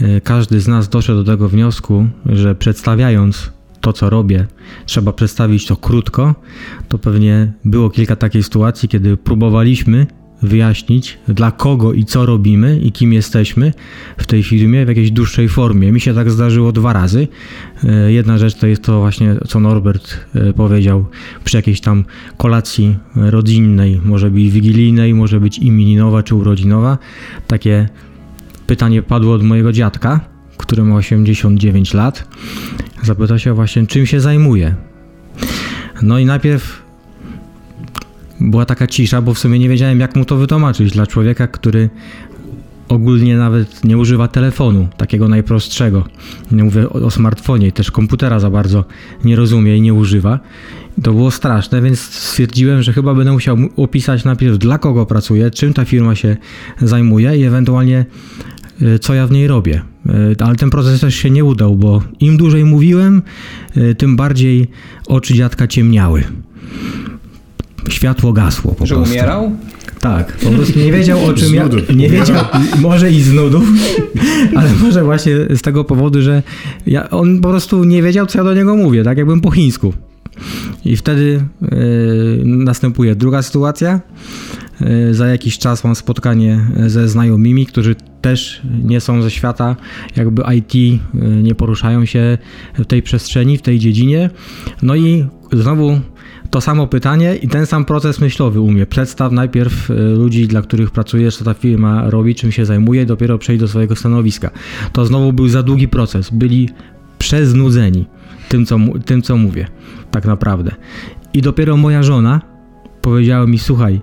e, 0.00 0.20
każdy 0.20 0.60
z 0.60 0.68
nas 0.68 0.88
doszedł 0.88 1.22
do 1.22 1.32
tego 1.32 1.48
wniosku, 1.48 2.06
że 2.26 2.54
przedstawiając 2.54 3.50
to, 3.80 3.92
co 3.92 4.10
robię, 4.10 4.46
trzeba 4.86 5.12
przedstawić 5.12 5.66
to 5.66 5.76
krótko, 5.76 6.34
to 6.88 6.98
pewnie 6.98 7.52
było 7.64 7.90
kilka 7.90 8.16
takich 8.16 8.44
sytuacji, 8.44 8.88
kiedy 8.88 9.16
próbowaliśmy 9.16 10.06
wyjaśnić, 10.42 11.18
dla 11.28 11.50
kogo 11.50 11.92
i 11.92 12.04
co 12.04 12.26
robimy 12.26 12.78
i 12.78 12.92
kim 12.92 13.12
jesteśmy 13.12 13.72
w 14.18 14.26
tej 14.26 14.42
firmie 14.42 14.84
w 14.84 14.88
jakiejś 14.88 15.10
dłuższej 15.10 15.48
formie. 15.48 15.92
Mi 15.92 16.00
się 16.00 16.14
tak 16.14 16.30
zdarzyło 16.30 16.72
dwa 16.72 16.92
razy. 16.92 17.28
E, 17.84 18.12
jedna 18.12 18.38
rzecz 18.38 18.54
to 18.54 18.66
jest 18.66 18.82
to 18.82 19.00
właśnie, 19.00 19.36
co 19.48 19.60
Norbert 19.60 20.20
e, 20.34 20.52
powiedział 20.52 21.06
przy 21.44 21.56
jakiejś 21.56 21.80
tam 21.80 22.04
kolacji 22.36 22.96
rodzinnej, 23.14 24.00
może 24.04 24.30
być 24.30 24.50
wigilijnej, 24.50 25.14
może 25.14 25.40
być 25.40 25.58
imieninowa 25.58 26.22
czy 26.22 26.34
urodzinowa. 26.34 26.98
Takie 27.46 27.88
pytanie 28.66 29.02
padło 29.02 29.34
od 29.34 29.42
mojego 29.42 29.72
dziadka, 29.72 30.20
który 30.56 30.84
ma 30.84 30.96
89 30.96 31.94
lat. 31.94 32.28
Zapytał 33.02 33.38
się 33.38 33.52
właśnie, 33.52 33.86
czym 33.86 34.06
się 34.06 34.20
zajmuje. 34.20 34.74
No 36.02 36.18
i 36.18 36.26
najpierw 36.26 36.85
była 38.40 38.64
taka 38.64 38.86
cisza, 38.86 39.22
bo 39.22 39.34
w 39.34 39.38
sumie 39.38 39.58
nie 39.58 39.68
wiedziałem, 39.68 40.00
jak 40.00 40.16
mu 40.16 40.24
to 40.24 40.36
wytłumaczyć 40.36 40.92
dla 40.92 41.06
człowieka, 41.06 41.46
który 41.46 41.90
ogólnie 42.88 43.36
nawet 43.36 43.84
nie 43.84 43.98
używa 43.98 44.28
telefonu, 44.28 44.88
takiego 44.96 45.28
najprostszego. 45.28 46.04
Nie 46.52 46.64
mówię 46.64 46.88
o, 46.88 46.92
o 46.92 47.10
smartfonie, 47.10 47.72
też 47.72 47.90
komputera 47.90 48.40
za 48.40 48.50
bardzo 48.50 48.84
nie 49.24 49.36
rozumie 49.36 49.76
i 49.76 49.80
nie 49.80 49.94
używa. 49.94 50.40
To 51.02 51.12
było 51.12 51.30
straszne, 51.30 51.82
więc 51.82 52.00
stwierdziłem, 52.00 52.82
że 52.82 52.92
chyba 52.92 53.14
będę 53.14 53.32
musiał 53.32 53.56
opisać 53.76 54.24
najpierw 54.24 54.58
dla 54.58 54.78
kogo 54.78 55.06
pracuję, 55.06 55.50
czym 55.50 55.74
ta 55.74 55.84
firma 55.84 56.14
się 56.14 56.36
zajmuje 56.82 57.36
i 57.36 57.44
ewentualnie 57.44 58.06
e, 58.82 58.98
co 58.98 59.14
ja 59.14 59.26
w 59.26 59.30
niej 59.30 59.46
robię. 59.46 59.82
E, 60.08 60.44
ale 60.44 60.56
ten 60.56 60.70
proces 60.70 61.00
też 61.00 61.14
się 61.14 61.30
nie 61.30 61.44
udał, 61.44 61.76
bo 61.76 62.02
im 62.20 62.36
dłużej 62.36 62.64
mówiłem, 62.64 63.22
e, 63.76 63.94
tym 63.94 64.16
bardziej 64.16 64.68
oczy 65.06 65.34
dziadka 65.34 65.66
ciemniały 65.66 66.24
światło 67.88 68.32
gasło 68.32 68.74
po 68.74 68.86
Że 68.86 68.94
prostu. 68.94 69.14
umierał? 69.14 69.52
Tak, 70.00 70.32
po 70.32 70.50
prostu 70.50 70.78
nie 70.78 70.92
wiedział 70.92 71.24
o 71.24 71.32
czym 71.32 71.48
Z 71.48 71.52
ja, 71.52 71.68
nie 71.96 72.08
wiedział, 72.08 72.44
może 72.80 73.10
i 73.10 73.20
z 73.20 73.32
nudów, 73.32 73.64
ale 74.56 74.70
może 74.82 75.04
właśnie 75.04 75.34
z 75.50 75.62
tego 75.62 75.84
powodu, 75.84 76.22
że 76.22 76.42
ja, 76.86 77.10
on 77.10 77.40
po 77.40 77.48
prostu 77.48 77.84
nie 77.84 78.02
wiedział, 78.02 78.26
co 78.26 78.38
ja 78.38 78.44
do 78.44 78.54
niego 78.54 78.76
mówię, 78.76 79.04
tak 79.04 79.18
jakbym 79.18 79.40
po 79.40 79.50
chińsku. 79.50 79.92
I 80.84 80.96
wtedy 80.96 81.40
e, 81.62 81.76
następuje 82.44 83.16
druga 83.16 83.42
sytuacja. 83.42 84.00
E, 84.80 85.14
za 85.14 85.26
jakiś 85.26 85.58
czas 85.58 85.84
mam 85.84 85.94
spotkanie 85.94 86.60
ze 86.86 87.08
znajomymi, 87.08 87.66
którzy 87.66 87.94
też 88.20 88.62
nie 88.84 89.00
są 89.00 89.22
ze 89.22 89.30
świata 89.30 89.76
jakby 90.16 90.42
IT, 90.54 90.74
e, 90.74 91.28
nie 91.28 91.54
poruszają 91.54 92.04
się 92.04 92.38
w 92.78 92.84
tej 92.84 93.02
przestrzeni, 93.02 93.58
w 93.58 93.62
tej 93.62 93.78
dziedzinie. 93.78 94.30
No 94.82 94.96
i 94.96 95.26
znowu 95.52 96.00
to 96.50 96.60
samo 96.60 96.86
pytanie 96.86 97.36
i 97.36 97.48
ten 97.48 97.66
sam 97.66 97.84
proces 97.84 98.20
myślowy 98.20 98.60
u 98.60 98.70
mnie. 98.70 98.86
Przedstaw 98.86 99.32
najpierw 99.32 99.90
e, 99.90 99.94
ludzi, 99.94 100.48
dla 100.48 100.62
których 100.62 100.90
pracujesz, 100.90 101.36
co 101.36 101.44
ta 101.44 101.54
firma 101.54 102.10
robi, 102.10 102.34
czym 102.34 102.52
się 102.52 102.64
zajmuje, 102.64 103.06
dopiero 103.06 103.38
przejdź 103.38 103.60
do 103.60 103.68
swojego 103.68 103.96
stanowiska. 103.96 104.50
To 104.92 105.06
znowu 105.06 105.32
był 105.32 105.48
za 105.48 105.62
długi 105.62 105.88
proces. 105.88 106.30
Byli 106.30 106.68
przeznudzeni 107.18 108.06
tym, 108.48 108.66
co, 108.66 108.78
tym, 109.04 109.22
co 109.22 109.36
mówię, 109.36 109.66
tak 110.10 110.24
naprawdę. 110.24 110.74
I 111.34 111.42
dopiero 111.42 111.76
moja 111.76 112.02
żona 112.02 112.40
powiedziała 113.02 113.46
mi: 113.46 113.58
Słuchaj, 113.58 114.00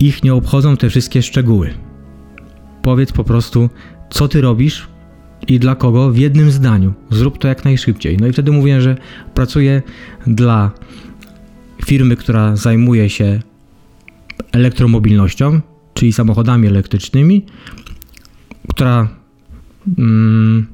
ich 0.00 0.24
nie 0.24 0.34
obchodzą 0.34 0.76
te 0.76 0.90
wszystkie 0.90 1.22
szczegóły. 1.22 1.70
Powiedz 2.82 3.12
po 3.12 3.24
prostu, 3.24 3.70
co 4.10 4.28
ty 4.28 4.40
robisz 4.40 4.93
i 5.48 5.58
dla 5.58 5.74
kogo 5.74 6.10
w 6.10 6.16
jednym 6.18 6.50
zdaniu. 6.50 6.92
Zrób 7.10 7.38
to 7.38 7.48
jak 7.48 7.64
najszybciej. 7.64 8.16
No 8.16 8.26
i 8.26 8.32
wtedy 8.32 8.52
mówię, 8.52 8.80
że 8.80 8.96
pracuję 9.34 9.82
dla 10.26 10.70
firmy, 11.86 12.16
która 12.16 12.56
zajmuje 12.56 13.10
się 13.10 13.40
elektromobilnością, 14.52 15.60
czyli 15.94 16.12
samochodami 16.12 16.68
elektrycznymi, 16.68 17.46
która. 18.68 19.08
Mm, 19.98 20.73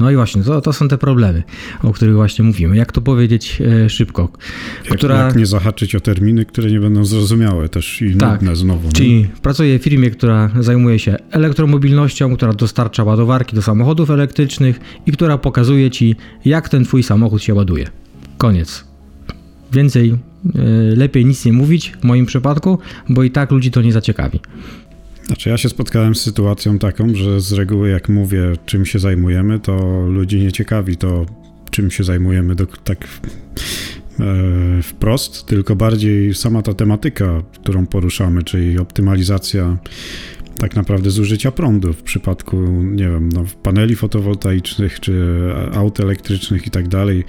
no 0.00 0.10
i 0.10 0.16
właśnie, 0.16 0.42
to, 0.42 0.60
to 0.60 0.72
są 0.72 0.88
te 0.88 0.98
problemy, 0.98 1.42
o 1.82 1.92
których 1.92 2.14
właśnie 2.14 2.44
mówimy. 2.44 2.76
Jak 2.76 2.92
to 2.92 3.00
powiedzieć 3.00 3.62
e, 3.84 3.90
szybko? 3.90 4.28
Jak, 4.84 4.98
Która- 4.98 5.16
jak 5.26 5.36
nie 5.36 5.46
zahaczyć 5.46 5.94
o 5.94 6.00
terminy, 6.00 6.44
które 6.44 6.70
nie 6.70 6.80
będą 6.80 7.04
zrozumiałe 7.04 7.68
też 7.68 8.02
i 8.02 8.16
Tak. 8.16 8.32
nudne 8.32 8.56
znowu. 8.56 8.92
Czyli 8.92 9.28
pracuję 9.42 9.78
w 9.78 9.82
firmie, 9.82 10.10
która 10.10 10.50
zajmuje 10.60 10.98
się 10.98 11.16
elektromobilnością, 11.30 12.36
która 12.36 12.52
dostarcza 12.52 13.04
ładowarki 13.04 13.56
do 13.56 13.62
samochodów 13.62 14.10
elektrycznych 14.10 14.80
i 15.06 15.12
która 15.12 15.38
pokazuje 15.38 15.90
ci, 15.90 16.16
jak 16.44 16.68
ten 16.68 16.84
twój 16.84 17.02
samochód 17.02 17.42
się 17.42 17.54
ładuje. 17.54 17.86
Koniec. 18.38 18.84
Więcej, 19.72 20.10
e, 20.10 20.16
lepiej 20.96 21.24
nic 21.26 21.44
nie 21.44 21.52
mówić 21.52 21.92
w 22.00 22.04
moim 22.04 22.26
przypadku, 22.26 22.78
bo 23.08 23.22
i 23.22 23.30
tak 23.30 23.50
ludzi 23.50 23.70
to 23.70 23.82
nie 23.82 23.92
zaciekawi. 23.92 24.40
Znaczy 25.28 25.48
ja 25.48 25.58
się 25.58 25.68
spotkałem 25.68 26.14
z 26.14 26.20
sytuacją 26.20 26.78
taką, 26.78 27.14
że 27.14 27.40
z 27.40 27.52
reguły 27.52 27.88
jak 27.88 28.08
mówię 28.08 28.52
czym 28.66 28.86
się 28.86 28.98
zajmujemy, 28.98 29.60
to 29.60 30.06
ludzi 30.06 30.40
nie 30.40 30.52
ciekawi 30.52 30.96
to 30.96 31.26
czym 31.70 31.90
się 31.90 32.04
zajmujemy 32.04 32.54
do, 32.54 32.66
tak 32.66 33.08
e, 34.20 34.82
wprost, 34.82 35.46
tylko 35.46 35.76
bardziej 35.76 36.34
sama 36.34 36.62
ta 36.62 36.74
tematyka, 36.74 37.42
którą 37.54 37.86
poruszamy, 37.86 38.42
czyli 38.42 38.78
optymalizacja 38.78 39.78
tak 40.58 40.76
naprawdę 40.76 41.10
zużycia 41.10 41.50
prądu 41.52 41.92
w 41.92 42.02
przypadku, 42.02 42.56
nie 42.82 43.04
wiem, 43.08 43.28
no, 43.28 43.44
paneli 43.62 43.96
fotowoltaicznych 43.96 45.00
czy 45.00 45.24
aut 45.74 46.00
elektrycznych 46.00 46.66
i 46.66 46.70
tak 46.70 46.88
dalej. 46.88 47.24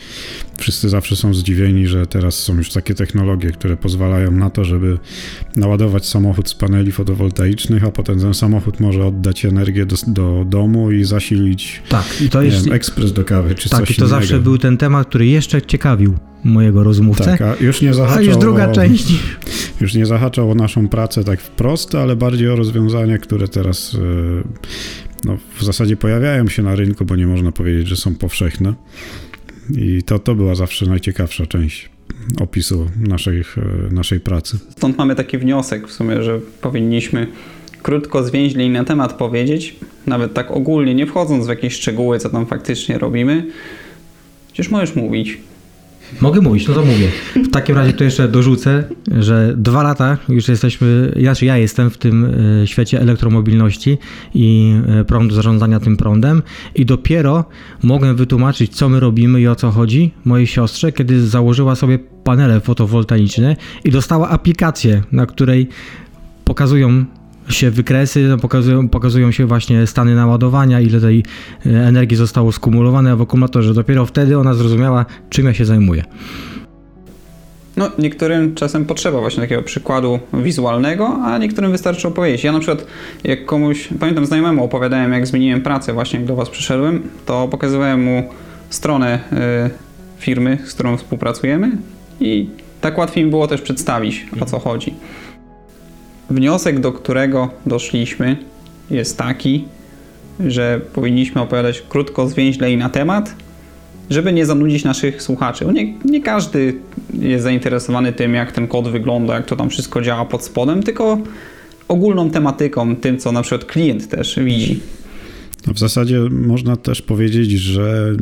Wszyscy 0.58 0.90
zawsze 0.90 1.16
są 1.16 1.34
zdziwieni, 1.34 1.88
że 1.88 2.08
teraz 2.08 2.36
są 2.40 2.56
już 2.58 2.72
takie 2.72 2.94
technologie, 2.96 3.52
które 3.52 3.78
pozwalają 3.78 4.32
na 4.32 4.50
to, 4.50 4.66
żeby 4.66 4.98
naładować 5.56 6.06
samochód 6.06 6.50
z 6.50 6.54
paneli 6.54 6.92
fotowoltaicznych, 6.92 7.84
a 7.84 7.92
potem 7.92 8.20
ten 8.20 8.34
samochód 8.34 8.80
może 8.80 9.06
oddać 9.06 9.46
energię 9.46 9.86
do, 9.86 9.96
do 10.08 10.46
domu 10.48 10.92
i 10.92 11.04
zasilić 11.04 11.82
Tak, 11.90 12.22
i 12.22 12.30
to 12.30 12.42
jest. 12.42 12.66
wiem, 12.66 12.74
ekspres 12.76 13.14
do 13.14 13.24
kawy 13.24 13.56
czy 13.56 13.70
tak, 13.70 13.80
coś 13.80 13.92
i 13.92 13.96
to 13.96 14.06
innego. 14.06 14.22
zawsze 14.22 14.40
był 14.40 14.58
ten 14.58 14.78
temat, 14.78 15.08
który 15.08 15.26
jeszcze 15.28 15.62
ciekawił 15.62 16.18
mojego 16.44 16.84
rozmówcę. 16.84 17.24
Tak, 17.24 17.42
a 17.42 17.56
już 17.64 17.82
nie 17.82 17.90
a 17.90 17.94
zahaczał 17.94 18.24
już 18.24 18.38
druga 18.38 18.70
o, 18.70 18.72
część. 18.72 19.14
Już 19.82 19.96
nie 19.96 20.06
zahaczał 20.06 20.52
o 20.52 20.56
naszą 20.56 20.88
pracę 20.88 21.24
tak 21.24 21.42
wprost, 21.42 21.96
ale 21.96 22.16
bardziej 22.16 22.50
o 22.50 22.56
rozwiązania, 22.56 23.18
które 23.18 23.48
teraz 23.48 23.96
e, 23.96 23.98
no, 25.26 25.38
w 25.58 25.64
zasadzie 25.64 25.98
pojawiają 25.98 26.48
się 26.48 26.64
na 26.64 26.76
rynku, 26.76 27.06
bo 27.06 27.16
nie 27.16 27.28
można 27.28 27.52
powiedzieć, 27.52 27.88
że 27.88 27.96
są 27.96 28.16
powszechne. 28.16 28.74
I 29.78 30.04
to, 30.04 30.20
to 30.20 30.36
była 30.36 30.56
zawsze 30.56 30.86
najciekawsza 30.86 31.46
część 31.46 31.90
opisu 32.40 32.90
naszej, 33.02 33.40
e, 33.40 33.44
naszej 33.94 34.20
pracy. 34.20 34.58
Stąd 34.70 34.98
mamy 34.98 35.16
taki 35.16 35.38
wniosek 35.38 35.88
w 35.88 35.92
sumie, 35.92 36.24
że 36.24 36.40
powinniśmy 36.62 37.28
krótko, 37.84 38.24
zwięźlej 38.24 38.70
na 38.70 38.84
temat 38.84 39.14
powiedzieć, 39.14 39.76
nawet 40.08 40.34
tak 40.34 40.52
ogólnie, 40.52 40.96
nie 40.96 41.08
wchodząc 41.08 41.46
w 41.46 41.50
jakieś 41.50 41.74
szczegóły, 41.74 42.20
co 42.20 42.30
tam 42.30 42.46
faktycznie 42.46 42.98
robimy. 42.98 43.46
Przecież 44.48 44.72
możesz 44.72 44.96
mówić. 44.96 45.38
Mogę 46.22 46.42
mówić, 46.42 46.68
no 46.68 46.74
to 46.74 46.86
mówię. 46.86 47.08
W 47.36 47.52
takim 47.52 47.76
razie 47.76 47.94
to 47.94 48.04
jeszcze 48.04 48.28
dorzucę, 48.28 48.84
że 49.20 49.54
dwa 49.58 49.84
lata 49.84 50.18
już 50.30 50.48
jesteśmy, 50.48 51.14
znaczy 51.22 51.46
ja 51.46 51.58
jestem 51.58 51.90
w 51.90 51.98
tym 51.98 52.34
e, 52.64 52.68
świecie 52.68 53.02
elektromobilności 53.02 53.98
i 54.34 54.74
e, 54.88 55.06
prądu, 55.06 55.36
zarządzania 55.36 55.80
tym 55.80 55.98
prądem 55.98 56.42
i 56.76 56.86
dopiero 56.86 57.46
mogę 57.84 58.14
wytłumaczyć, 58.14 58.76
co 58.76 58.90
my 58.90 59.00
robimy 59.00 59.42
i 59.42 59.48
o 59.48 59.56
co 59.56 59.72
chodzi 59.72 60.12
mojej 60.26 60.48
siostrze, 60.48 60.92
kiedy 60.92 61.28
założyła 61.28 61.76
sobie 61.76 62.00
panele 62.24 62.60
fotowoltaiczne 62.60 63.56
i 63.84 63.92
dostała 63.92 64.30
aplikację, 64.30 65.04
na 65.12 65.26
której 65.26 65.70
pokazują 66.46 67.06
się 67.50 67.72
wykresy, 67.72 68.20
no, 68.20 68.38
pokazują, 68.38 68.90
pokazują 68.90 69.32
się 69.32 69.46
właśnie 69.46 69.88
stany 69.88 70.16
naładowania, 70.16 70.82
ile 70.82 71.02
tej 71.02 71.24
e, 71.66 71.70
energii 71.70 72.18
zostało 72.18 72.52
skumulowane 72.52 73.16
w 73.16 73.22
akumulatorze. 73.22 73.74
Dopiero 73.74 74.06
wtedy 74.06 74.38
ona 74.38 74.54
zrozumiała, 74.54 75.06
czym 75.30 75.46
ja 75.46 75.54
się 75.54 75.66
zajmuję. 75.66 76.04
No, 77.78 77.92
niektórym 78.00 78.56
czasem 78.56 78.86
potrzeba 78.86 79.20
właśnie 79.20 79.44
takiego 79.44 79.62
przykładu 79.62 80.20
wizualnego, 80.34 81.08
a 81.26 81.38
niektórym 81.38 81.72
wystarczy 81.72 82.08
opowiedzieć. 82.08 82.44
Ja 82.44 82.52
na 82.52 82.60
przykład, 82.60 82.86
jak 83.24 83.46
komuś, 83.46 83.90
pamiętam 84.00 84.26
znajomemu 84.26 84.64
opowiadałem, 84.64 85.14
jak 85.14 85.28
zmieniłem 85.28 85.62
pracę 85.62 85.94
właśnie, 85.94 86.20
jak 86.20 86.28
do 86.28 86.36
Was 86.36 86.50
przyszedłem, 86.50 87.04
to 87.26 87.48
pokazywałem 87.48 88.04
mu 88.04 88.24
stronę 88.70 89.20
y, 89.68 89.70
firmy, 90.20 90.58
z 90.66 90.74
którą 90.74 90.98
współpracujemy 90.98 91.72
i 92.20 92.50
tak 92.82 92.98
łatwiej 92.98 93.24
mi 93.24 93.30
było 93.30 93.48
też 93.48 93.62
przedstawić, 93.62 94.26
o 94.42 94.46
co 94.46 94.60
chodzi. 94.60 94.94
Wniosek, 96.30 96.80
do 96.80 96.92
którego 96.92 97.50
doszliśmy, 97.66 98.38
jest 98.92 99.18
taki, 99.18 99.66
że 100.48 100.82
powinniśmy 100.94 101.42
opowiadać 101.42 101.84
krótko, 101.90 102.28
zwięźle 102.28 102.72
i 102.72 102.78
na 102.78 102.90
temat, 102.90 103.36
żeby 104.10 104.34
nie 104.34 104.46
zanudzić 104.46 104.84
naszych 104.84 105.22
słuchaczy. 105.22 105.66
Nie, 105.74 105.94
nie 106.06 106.22
każdy 106.22 106.74
jest 107.20 107.44
zainteresowany 107.44 108.14
tym, 108.14 108.34
jak 108.34 108.52
ten 108.52 108.68
kod 108.68 108.88
wygląda, 108.88 109.34
jak 109.34 109.46
to 109.46 109.56
tam 109.56 109.70
wszystko 109.70 110.02
działa 110.02 110.26
pod 110.26 110.44
spodem, 110.44 110.84
tylko 110.84 111.18
ogólną 111.88 112.30
tematyką, 112.30 112.96
tym, 112.96 113.18
co 113.18 113.32
na 113.32 113.42
przykład 113.42 113.66
klient 113.66 114.10
też 114.10 114.40
widzi. 114.40 114.80
No 115.68 115.74
w 115.74 115.80
zasadzie 115.80 116.20
można 116.32 116.76
też 116.76 117.02
powiedzieć, 117.02 117.52
że 117.52 118.16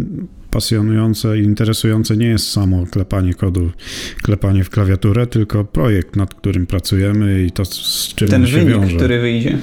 pasjonujące 0.51 1.39
i 1.39 1.43
interesujące 1.43 2.17
nie 2.17 2.27
jest 2.27 2.51
samo 2.51 2.85
klepanie 2.85 3.33
kodu, 3.33 3.71
klepanie 4.21 4.63
w 4.63 4.69
klawiaturę, 4.69 5.27
tylko 5.27 5.65
projekt, 5.65 6.15
nad 6.15 6.33
którym 6.33 6.67
pracujemy 6.67 7.43
i 7.43 7.51
to, 7.51 7.65
z 7.65 8.13
czym 8.15 8.27
Ten 8.27 8.47
się 8.47 8.53
wynik, 8.57 8.69
wiąże. 8.73 8.95
który 8.95 9.21
wyjdzie. 9.21 9.57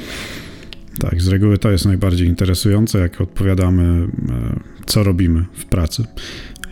Tak, 0.98 1.22
z 1.22 1.28
reguły 1.28 1.58
to 1.58 1.70
jest 1.70 1.84
najbardziej 1.86 2.28
interesujące, 2.28 2.98
jak 2.98 3.20
odpowiadamy, 3.20 3.82
e, 3.82 4.60
co 4.86 5.02
robimy 5.02 5.44
w 5.52 5.64
pracy. 5.64 6.04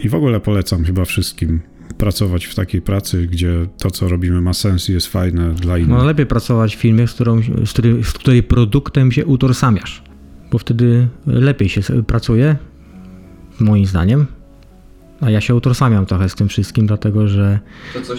I 0.00 0.09
w 0.09 0.14
ogóle 0.14 0.40
polecam 0.40 0.85
chyba 0.85 1.04
wszystkim 1.04 1.61
pracować 1.99 2.45
w 2.45 2.54
takiej 2.54 2.83
pracy, 2.83 3.26
gdzie 3.26 3.66
to, 3.78 3.90
co 3.90 4.09
robimy, 4.09 4.40
ma 4.40 4.52
sens 4.52 4.88
i 4.88 4.92
jest 4.92 5.07
fajne 5.07 5.54
dla 5.54 5.78
innych. 5.78 5.90
No 5.90 6.04
lepiej 6.04 6.26
pracować 6.26 6.76
w 6.76 6.78
firmie, 6.78 7.07
z, 7.07 7.12
którą, 7.12 7.40
z, 7.66 7.73
której, 7.73 8.04
z 8.04 8.12
której 8.12 8.42
produktem 8.42 9.12
się 9.12 9.26
utożsamiasz, 9.26 10.02
bo 10.50 10.59
wtedy 10.59 11.09
lepiej 11.26 11.69
się 11.69 11.81
pracuje, 12.07 12.57
moim 13.61 13.87
zdaniem. 13.87 14.27
A 15.21 15.31
ja 15.31 15.41
się 15.41 15.55
utożsamiam 15.55 16.07
trochę 16.07 16.29
z 16.29 16.35
tym 16.35 16.49
wszystkim, 16.49 16.87
dlatego 16.87 17.29
że 17.29 17.61
To 17.95 18.01
co 18.03 18.15
e, 18.15 18.19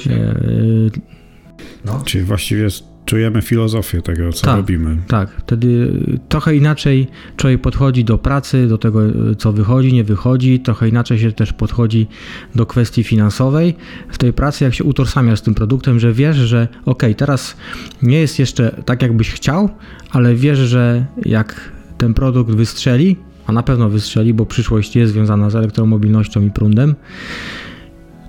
Czyli 2.06 2.24
właściwie 2.24 2.68
czujemy 3.06 3.42
filozofię 3.42 4.02
tego, 4.02 4.34
co 4.34 4.46
Tak. 4.46 4.58
robimy. 4.58 4.98
tak, 5.08 5.30
wtedy 5.40 5.92
trochę 6.30 6.56
inaczej 6.56 7.08
człowiek 7.38 7.62
podchodzi 7.62 8.04
do 8.06 8.18
pracy, 8.18 8.68
do 8.68 8.78
tego, 8.78 9.00
co 9.38 9.54
wychodzi, 9.54 9.94
nie 9.94 10.04
wychodzi, 10.04 10.60
trochę 10.60 10.90
inaczej 10.90 11.20
się 11.20 11.32
też 11.32 11.54
podchodzi 11.54 12.08
do 12.56 12.66
kwestii 12.66 13.04
finansowej 13.04 13.76
w 14.10 14.18
tej 14.18 14.34
pracy, 14.34 14.64
jak 14.64 14.74
się 14.74 14.84
utożsamiasz 14.84 15.40
z 15.40 15.42
tym 15.42 15.54
produktem, 15.56 16.00
że 16.00 16.14
wiesz, 16.14 16.38
że 16.38 16.68
ok, 16.86 17.04
teraz 17.18 17.56
nie 18.02 18.20
jest 18.20 18.40
jeszcze 18.40 18.82
tak, 18.86 19.02
jakbyś 19.02 19.32
chciał, 19.32 19.70
ale 20.12 20.36
wiesz, 20.36 20.60
że 20.60 21.06
jak 21.26 21.72
ten 21.98 22.14
produkt 22.14 22.52
wystrzeli, 22.52 23.16
a 23.48 23.52
na 23.52 23.64
pewno 23.64 23.90
wystrzeli, 23.90 24.34
bo 24.34 24.46
przyszłość 24.46 24.96
jest 24.96 25.14
związana 25.14 25.50
z 25.50 25.56
elektromobilnością 25.56 26.42
i 26.42 26.52
prądem, 26.52 26.96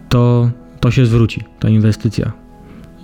to, 0.08 0.50
to 0.80 0.90
się 0.90 1.06
zwróci, 1.06 1.42
ta 1.60 1.68
inwestycja. 1.68 2.32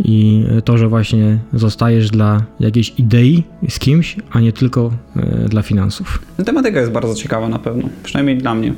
I 0.04 0.44
to, 0.64 0.78
że 0.78 0.88
właśnie 0.88 1.38
zostajesz 1.52 2.10
dla 2.10 2.42
jakiejś 2.60 2.92
idei 2.98 3.44
z 3.68 3.78
kimś, 3.78 4.16
a 4.30 4.40
nie 4.40 4.52
tylko 4.52 4.92
e, 5.16 5.48
dla 5.48 5.62
finansów. 5.62 6.22
Tematyka 6.44 6.80
jest 6.80 6.92
bardzo 6.92 7.14
ciekawa 7.14 7.48
na 7.48 7.58
pewno, 7.58 7.88
przynajmniej 8.02 8.38
dla 8.38 8.54
mnie. 8.54 8.74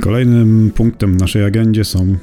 Kolejnym 0.00 0.70
punktem 0.74 1.12
w 1.12 1.20
naszej 1.20 1.44
agendzie 1.44 1.84
są 1.84 2.16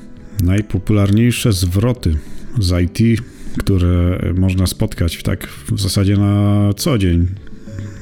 najpopularniejsze 0.43 1.53
zwroty 1.53 2.15
z 2.59 2.83
IT, 2.83 3.21
które 3.57 4.19
można 4.37 4.67
spotkać 4.67 5.15
w 5.15 5.23
tak 5.23 5.47
w 5.47 5.81
zasadzie 5.81 6.17
na 6.17 6.69
co 6.73 6.97
dzień. 6.97 7.27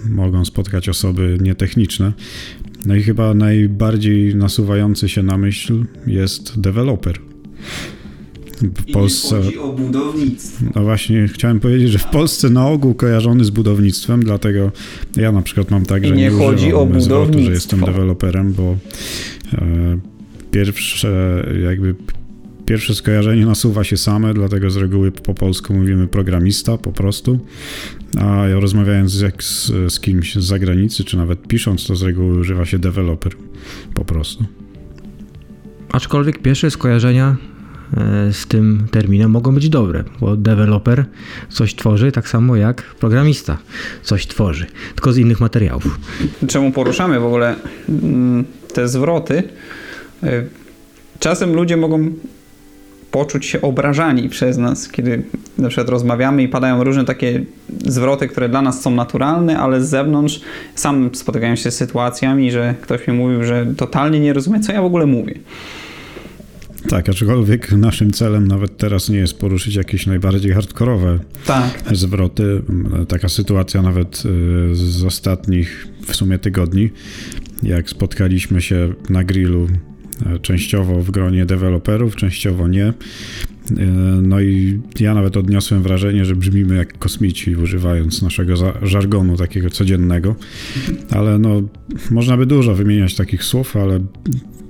Mogą 0.09 0.45
spotkać 0.45 0.89
osoby 0.89 1.37
nietechniczne. 1.41 2.13
No 2.85 2.95
i 2.95 3.03
chyba 3.03 3.33
najbardziej 3.33 4.35
nasuwający 4.35 5.09
się 5.09 5.23
na 5.23 5.37
myśl 5.37 5.83
jest 6.07 6.59
deweloper. 6.59 7.19
W 8.61 8.91
Polsce. 8.93 9.41
o 9.61 9.73
budownictwo. 9.73 10.65
No 10.75 10.83
właśnie, 10.83 11.27
chciałem 11.27 11.59
powiedzieć, 11.59 11.91
że 11.91 11.99
w 11.99 12.05
Polsce 12.05 12.49
na 12.49 12.67
ogół 12.67 12.93
kojarzony 12.93 13.45
z 13.45 13.49
budownictwem, 13.49 14.23
dlatego 14.23 14.71
ja 15.17 15.31
na 15.31 15.41
przykład 15.41 15.71
mam 15.71 15.85
tak, 15.85 16.03
I 16.03 16.07
że 16.07 16.15
nie 16.15 16.23
nie, 16.23 16.29
chodzi 16.29 16.73
o 16.73 16.87
zwrotu, 16.87 16.99
że 16.99 17.09
budownictwo. 17.09 17.51
jestem 17.51 17.79
deweloperem, 17.81 18.53
bo 18.53 18.77
e, 19.53 19.97
pierwsze 20.51 21.43
jakby 21.63 21.95
pierwsze 22.65 22.95
skojarzenie 22.95 23.45
nasuwa 23.45 23.83
się 23.83 23.97
same, 23.97 24.33
dlatego 24.33 24.69
z 24.69 24.77
reguły 24.77 25.11
po 25.11 25.33
polsku 25.33 25.73
mówimy 25.73 26.07
programista 26.07 26.77
po 26.77 26.91
prostu, 26.91 27.39
a 28.19 28.47
ja 28.47 28.59
rozmawiając 28.59 29.21
jak 29.21 29.43
z, 29.43 29.71
z 29.89 29.99
kimś 29.99 30.35
z 30.35 30.43
zagranicy, 30.43 31.03
czy 31.03 31.17
nawet 31.17 31.47
pisząc, 31.47 31.87
to 31.87 31.95
z 31.95 32.03
reguły 32.03 32.39
używa 32.39 32.65
się 32.65 32.79
deweloper 32.79 33.33
po 33.93 34.05
prostu. 34.05 34.45
Aczkolwiek 35.91 36.41
pierwsze 36.41 36.71
skojarzenia 36.71 37.35
e, 37.97 38.33
z 38.33 38.47
tym 38.47 38.87
terminem 38.91 39.31
mogą 39.31 39.55
być 39.55 39.69
dobre, 39.69 40.03
bo 40.19 40.37
deweloper 40.37 41.05
coś 41.49 41.75
tworzy 41.75 42.11
tak 42.11 42.29
samo 42.29 42.55
jak 42.55 42.81
programista 42.81 43.57
coś 44.03 44.27
tworzy, 44.27 44.65
tylko 44.95 45.13
z 45.13 45.17
innych 45.17 45.39
materiałów. 45.39 45.99
Czemu 46.47 46.71
poruszamy 46.71 47.19
w 47.19 47.25
ogóle 47.25 47.55
mm, 47.89 48.45
te 48.73 48.87
zwroty? 48.87 49.43
Y, 50.23 50.49
Czasem 51.19 51.53
ludzie 51.53 51.77
mogą 51.77 52.11
poczuć 53.15 53.45
się 53.45 53.61
obrażani 53.61 54.29
przez 54.29 54.57
nas, 54.57 54.89
kiedy 54.89 55.23
na 55.57 55.69
przykład 55.69 55.89
rozmawiamy 55.89 56.43
i 56.43 56.47
padają 56.47 56.83
różne 56.83 57.05
takie 57.05 57.43
zwroty, 57.85 58.27
które 58.27 58.49
dla 58.49 58.61
nas 58.61 58.81
są 58.81 58.91
naturalne, 58.91 59.59
ale 59.59 59.83
z 59.83 59.89
zewnątrz 59.89 60.41
sam 60.75 61.09
spotykałem 61.13 61.57
się 61.57 61.71
z 61.71 61.75
sytuacjami, 61.75 62.51
że 62.51 62.75
ktoś 62.81 63.07
mi 63.07 63.13
mówił, 63.13 63.43
że 63.43 63.65
totalnie 63.77 64.19
nie 64.19 64.33
rozumie, 64.33 64.59
co 64.59 64.71
ja 64.73 64.81
w 64.81 64.85
ogóle 64.85 65.05
mówię. 65.05 65.33
Tak, 66.89 67.09
aczkolwiek 67.09 67.71
naszym 67.71 68.11
celem 68.11 68.47
nawet 68.47 68.77
teraz 68.77 69.09
nie 69.09 69.17
jest 69.17 69.39
poruszyć 69.39 69.75
jakieś 69.75 70.07
najbardziej 70.07 70.51
hardkorowe 70.53 71.19
Tak. 71.45 71.63
zwroty. 71.91 72.61
Taka 73.07 73.29
sytuacja 73.29 73.81
nawet 73.81 74.23
y, 74.25 74.75
z 74.75 75.03
ostatnich 75.03 75.87
w 76.07 76.15
sumie 76.15 76.39
tygodni, 76.39 76.89
jak 77.63 77.89
spotkaliśmy 77.89 78.61
się 78.61 78.93
na 79.09 79.23
grillu 79.23 79.67
częściowo 80.41 81.01
w 81.01 81.11
gronie 81.11 81.45
deweloperów, 81.45 82.15
częściowo 82.15 82.67
nie. 82.67 82.87
Y, 82.87 82.93
No 84.21 84.41
i 84.41 84.79
ja 84.99 85.13
nawet 85.13 85.37
odniosłem 85.37 85.83
wrażenie, 85.83 86.25
że 86.25 86.35
brzmimy 86.35 86.75
jak 86.75 86.97
kosmici, 86.97 87.55
używając 87.55 88.21
naszego 88.21 88.55
żargonu 88.83 89.37
takiego 89.37 89.69
codziennego. 89.69 90.35
Ale 91.11 91.39
no, 91.39 91.61
można 92.11 92.37
by 92.37 92.45
dużo 92.45 92.75
wymieniać 92.75 93.15
takich 93.15 93.43
słów, 93.43 93.77
ale 93.77 93.99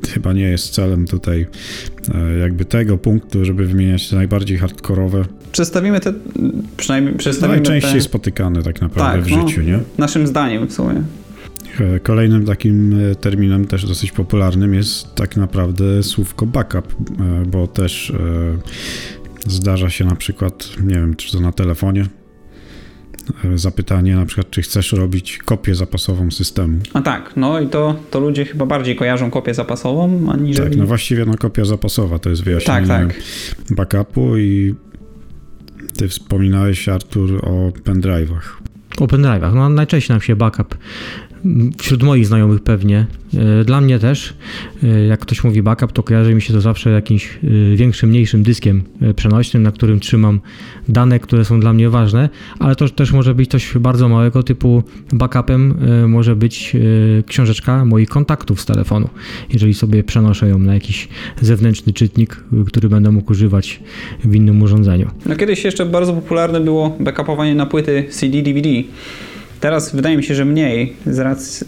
chyba 0.09 0.33
nie 0.33 0.43
jest 0.43 0.69
celem 0.73 1.07
tutaj 1.07 1.45
e, 2.15 2.37
jakby 2.37 2.65
tego 2.65 2.97
punktu, 2.97 3.45
żeby 3.45 3.65
wymieniać 3.65 4.09
te 4.09 4.15
najbardziej 4.15 4.57
hardkorowe 4.57 5.25
Przedstawimy 5.51 5.99
te, 5.99 6.13
przynajmniej 6.77 7.15
przedstawimy 7.15 7.57
najczęściej 7.57 7.93
te 7.93 8.01
spotykane 8.01 8.63
tak 8.63 8.81
naprawdę 8.81 9.17
Tak, 9.17 9.27
w 9.27 9.31
no. 9.31 9.47
życiu, 9.47 9.61
nie? 9.61 9.79
naszym 9.97 10.27
zdaniem 10.27 10.67
w 10.67 10.73
sumie. 10.73 11.03
E, 11.79 11.99
Kolejnym 11.99 12.45
takim 12.45 12.99
e, 13.11 13.15
terminem 13.15 13.67
też 13.67 13.85
dosyć 13.85 14.11
popularnym 14.11 14.73
jest 14.73 15.15
tak 15.15 15.37
naprawdę 15.37 16.03
słówko 16.03 16.45
backup, 16.45 16.95
e, 17.19 17.45
bo 17.45 17.67
też 17.67 18.13
zdarza 19.47 19.89
się 19.89 20.05
na 20.05 20.15
przykład, 20.15 20.69
nie 20.83 20.95
wiem, 20.95 21.15
czy 21.15 21.31
to 21.31 21.39
na 21.39 21.51
telefonie, 21.51 22.05
zapytanie 23.55 24.15
na 24.15 24.25
przykład, 24.25 24.49
czy 24.49 24.61
chcesz 24.61 24.91
robić 24.91 25.37
kopię 25.37 25.75
zapasową 25.75 26.31
systemu. 26.31 26.79
A 26.93 27.01
tak, 27.01 27.33
no 27.35 27.59
i 27.59 27.67
to, 27.67 27.95
to 28.11 28.19
ludzie 28.19 28.45
chyba 28.45 28.65
bardziej 28.65 28.95
kojarzą 28.95 29.31
kopię 29.31 29.53
zapasową, 29.53 30.31
aniżeli... 30.31 30.69
Tak, 30.69 30.77
no 30.77 30.85
właściwie 30.85 31.25
no 31.25 31.37
kopia 31.37 31.65
zapasowa 31.65 32.19
to 32.19 32.29
jest 32.29 32.43
wyjaśnienie 32.43 32.87
tak, 32.87 33.13
tak. 33.13 33.23
backupu 33.69 34.37
i 34.37 34.75
ty 35.97 36.07
wspominałeś 36.07 36.89
Artur 36.89 37.45
o 37.45 37.71
pendrive'ach. 37.83 38.61
O 38.99 39.07
pendrive'ach, 39.07 39.55
no 39.55 39.69
najczęściej 39.69 40.13
nam 40.13 40.21
się 40.21 40.35
backup 40.35 40.77
wśród 41.77 42.03
moich 42.03 42.27
znajomych 42.27 42.61
pewnie, 42.61 43.05
e, 43.61 43.63
dla 43.65 43.81
mnie 43.81 43.99
też, 43.99 44.33
e, 44.83 45.05
jak 45.05 45.19
ktoś 45.19 45.43
mówi 45.43 45.61
backup, 45.61 45.91
to 45.91 46.03
kojarzy 46.03 46.35
mi 46.35 46.41
się 46.41 46.53
to 46.53 46.61
zawsze 46.61 46.89
jakimś 46.89 47.39
e, 47.73 47.75
większym, 47.75 48.09
mniejszym 48.09 48.43
dyskiem 48.43 48.83
przenośnym, 49.15 49.63
na 49.63 49.71
którym 49.71 49.99
trzymam 49.99 50.39
dane, 50.89 51.19
które 51.19 51.45
są 51.45 51.59
dla 51.59 51.73
mnie 51.73 51.89
ważne, 51.89 52.29
ale 52.59 52.75
to 52.75 52.89
też 52.89 53.11
może 53.11 53.35
być 53.35 53.51
coś 53.51 53.77
bardzo 53.77 54.09
małego, 54.09 54.43
typu 54.43 54.83
backupem 55.13 55.75
może 56.07 56.35
być 56.35 56.75
książeczka 57.27 57.85
moich 57.85 58.09
kontaktów 58.09 58.61
z 58.61 58.65
telefonu, 58.65 59.09
jeżeli 59.53 59.73
sobie 59.73 60.03
przenoszę 60.03 60.49
ją 60.49 60.59
na 60.59 60.73
jakiś 60.73 61.07
zewnętrzny 61.41 61.93
czytnik, 61.93 62.43
który 62.67 62.89
będę 62.89 63.11
mógł 63.11 63.31
używać 63.31 63.79
w 64.23 64.35
innym 64.35 64.61
urządzeniu. 64.61 65.09
No 65.25 65.35
kiedyś 65.35 65.63
jeszcze 65.63 65.85
bardzo 65.85 66.13
popularne 66.13 66.61
było 66.61 66.97
backupowanie 66.99 67.55
na 67.55 67.65
płyty 67.65 68.05
CD, 68.09 68.41
DVD. 68.41 68.69
Teraz 69.65 69.95
wydaje 69.95 70.17
mi 70.17 70.23
się, 70.23 70.35
że 70.35 70.45
mniej 70.45 70.93
z 71.05 71.19
racji... 71.19 71.67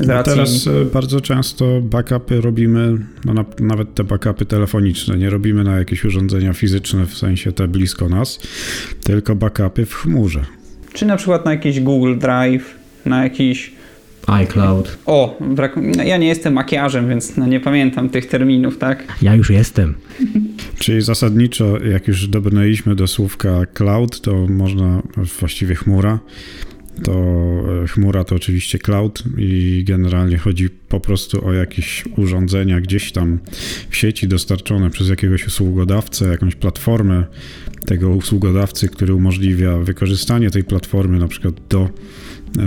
Z 0.00 0.08
racji... 0.08 0.32
teraz 0.32 0.66
e, 0.66 0.84
bardzo 0.84 1.20
często 1.20 1.80
backupy 1.80 2.40
robimy, 2.40 2.98
no 3.24 3.34
na, 3.34 3.44
nawet 3.60 3.94
te 3.94 4.04
backupy 4.04 4.46
telefoniczne, 4.46 5.16
nie 5.16 5.30
robimy 5.30 5.64
na 5.64 5.78
jakieś 5.78 6.04
urządzenia 6.04 6.52
fizyczne, 6.52 7.06
w 7.06 7.14
sensie 7.14 7.52
te 7.52 7.68
blisko 7.68 8.08
nas, 8.08 8.40
tylko 9.04 9.34
backupy 9.34 9.86
w 9.86 9.94
chmurze. 9.94 10.44
Czy 10.92 11.06
na 11.06 11.16
przykład 11.16 11.44
na 11.44 11.50
jakiś 11.50 11.80
Google 11.80 12.18
Drive, 12.18 12.74
na 13.06 13.24
jakiś... 13.24 13.72
iCloud. 14.26 14.98
O, 15.06 15.38
brak... 15.40 15.76
no, 15.96 16.02
ja 16.02 16.16
nie 16.16 16.28
jestem 16.28 16.52
makijażem, 16.52 17.08
więc 17.08 17.36
no 17.36 17.46
nie 17.46 17.60
pamiętam 17.60 18.08
tych 18.08 18.26
terminów, 18.26 18.78
tak? 18.78 19.04
Ja 19.22 19.34
już 19.34 19.50
jestem. 19.50 19.94
Czyli 20.78 21.02
zasadniczo, 21.02 21.78
jak 21.78 22.08
już 22.08 22.28
dobrnęliśmy 22.28 22.94
do 22.94 23.06
słówka 23.06 23.66
cloud, 23.74 24.20
to 24.20 24.46
można, 24.48 25.02
właściwie 25.40 25.74
chmura, 25.74 26.18
to 27.04 27.12
e, 27.84 27.88
chmura 27.88 28.24
to 28.24 28.34
oczywiście 28.34 28.78
cloud 28.78 29.22
i 29.38 29.84
generalnie 29.86 30.38
chodzi 30.38 30.70
po 30.70 31.00
prostu 31.00 31.46
o 31.46 31.52
jakieś 31.52 32.04
urządzenia 32.16 32.80
gdzieś 32.80 33.12
tam 33.12 33.38
w 33.90 33.96
sieci 33.96 34.28
dostarczone 34.28 34.90
przez 34.90 35.08
jakiegoś 35.08 35.46
usługodawcę, 35.46 36.28
jakąś 36.28 36.54
platformę 36.54 37.24
tego 37.86 38.10
usługodawcy, 38.10 38.88
który 38.88 39.14
umożliwia 39.14 39.78
wykorzystanie 39.78 40.50
tej 40.50 40.64
platformy 40.64 41.18
na 41.18 41.28
przykład 41.28 41.54
do 41.68 41.88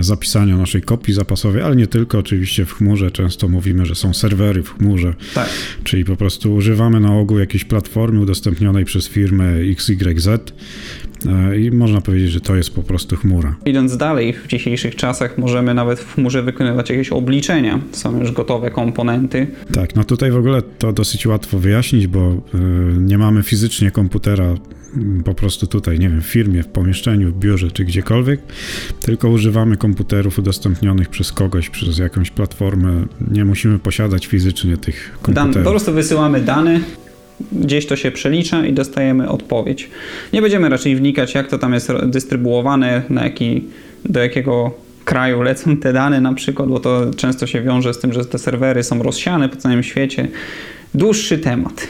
zapisania 0.00 0.56
naszej 0.56 0.82
kopii 0.82 1.14
zapasowej, 1.14 1.62
ale 1.62 1.76
nie 1.76 1.86
tylko, 1.86 2.18
oczywiście 2.18 2.64
w 2.64 2.72
chmurze 2.72 3.10
często 3.10 3.48
mówimy, 3.48 3.86
że 3.86 3.94
są 3.94 4.14
serwery 4.14 4.62
w 4.62 4.78
chmurze, 4.78 5.14
Tak. 5.34 5.48
czyli 5.84 6.04
po 6.04 6.16
prostu 6.16 6.54
używamy 6.54 7.00
na 7.00 7.18
ogół 7.18 7.38
jakiejś 7.38 7.64
platformy 7.64 8.20
udostępnionej 8.20 8.84
przez 8.84 9.08
firmę 9.08 9.54
XYZ 9.54 10.26
e, 10.26 10.38
i 11.58 11.70
można 11.70 12.00
powiedzieć, 12.00 12.30
że 12.30 12.40
to 12.40 12.56
jest 12.56 12.74
po 12.74 12.82
prostu 12.82 13.16
chmura. 13.16 13.56
Idąc 13.66 13.96
dalej, 13.96 14.32
w 14.32 14.46
dzisiejszych 14.46 14.96
czasach 14.96 15.38
możemy 15.38 15.74
nawet 15.74 16.00
w 16.00 16.14
chmurze 16.14 16.42
wykonywać 16.42 16.90
jakieś 16.90 17.10
obliczenia. 17.10 17.80
Są 17.92 18.20
już 18.20 18.32
gotowe 18.32 18.70
komponenty. 18.70 19.46
Tak, 19.72 19.94
no 19.94 20.04
tutaj 20.04 20.30
w 20.30 20.36
ogóle 20.36 20.62
to 20.62 20.92
dosyć 20.92 21.26
łatwo 21.26 21.58
wyjaśnić, 21.58 22.06
bo 22.06 22.32
y, 22.32 22.38
nie 22.98 23.18
mamy 23.18 23.42
fizycznie 23.42 23.90
komputera 23.90 24.54
po 25.24 25.34
prostu 25.34 25.66
tutaj, 25.66 25.98
nie 25.98 26.08
wiem, 26.08 26.22
w 26.22 26.26
firmie, 26.26 26.62
w 26.62 26.66
pomieszczeniu, 26.68 27.32
w 27.32 27.38
biurze 27.38 27.70
czy 27.70 27.84
gdziekolwiek, 27.84 28.40
tylko 29.00 29.28
używamy 29.28 29.76
komputerów 29.76 30.38
udostępnionych 30.38 31.08
przez 31.08 31.32
kogoś, 31.32 31.70
przez 31.70 31.98
jakąś 31.98 32.30
platformę. 32.30 33.04
Nie 33.30 33.44
musimy 33.44 33.78
posiadać 33.78 34.26
fizycznie 34.26 34.76
tych 34.76 35.10
Dan, 35.12 35.34
komputerów. 35.34 35.64
po 35.64 35.70
prostu 35.70 35.92
wysyłamy 35.92 36.40
dane, 36.40 36.80
gdzieś 37.52 37.86
to 37.86 37.96
się 37.96 38.10
przelicza 38.10 38.66
i 38.66 38.72
dostajemy 38.72 39.28
odpowiedź. 39.28 39.90
Nie 40.32 40.42
będziemy 40.42 40.68
raczej 40.68 40.96
wnikać, 40.96 41.34
jak 41.34 41.48
to 41.48 41.58
tam 41.58 41.74
jest 41.74 41.92
dystrybuowane, 42.06 43.02
na 43.10 43.24
jaki, 43.24 43.64
do 44.04 44.20
jakiego 44.20 44.70
kraju 45.04 45.42
lecą 45.42 45.76
te 45.76 45.92
dane 45.92 46.20
na 46.20 46.34
przykład, 46.34 46.68
bo 46.68 46.80
to 46.80 47.10
często 47.16 47.46
się 47.46 47.62
wiąże 47.62 47.94
z 47.94 47.98
tym, 47.98 48.12
że 48.12 48.24
te 48.24 48.38
serwery 48.38 48.82
są 48.82 49.02
rozsiane 49.02 49.48
po 49.48 49.56
całym 49.56 49.82
świecie. 49.82 50.28
Dłuższy 50.94 51.38
temat. 51.38 51.88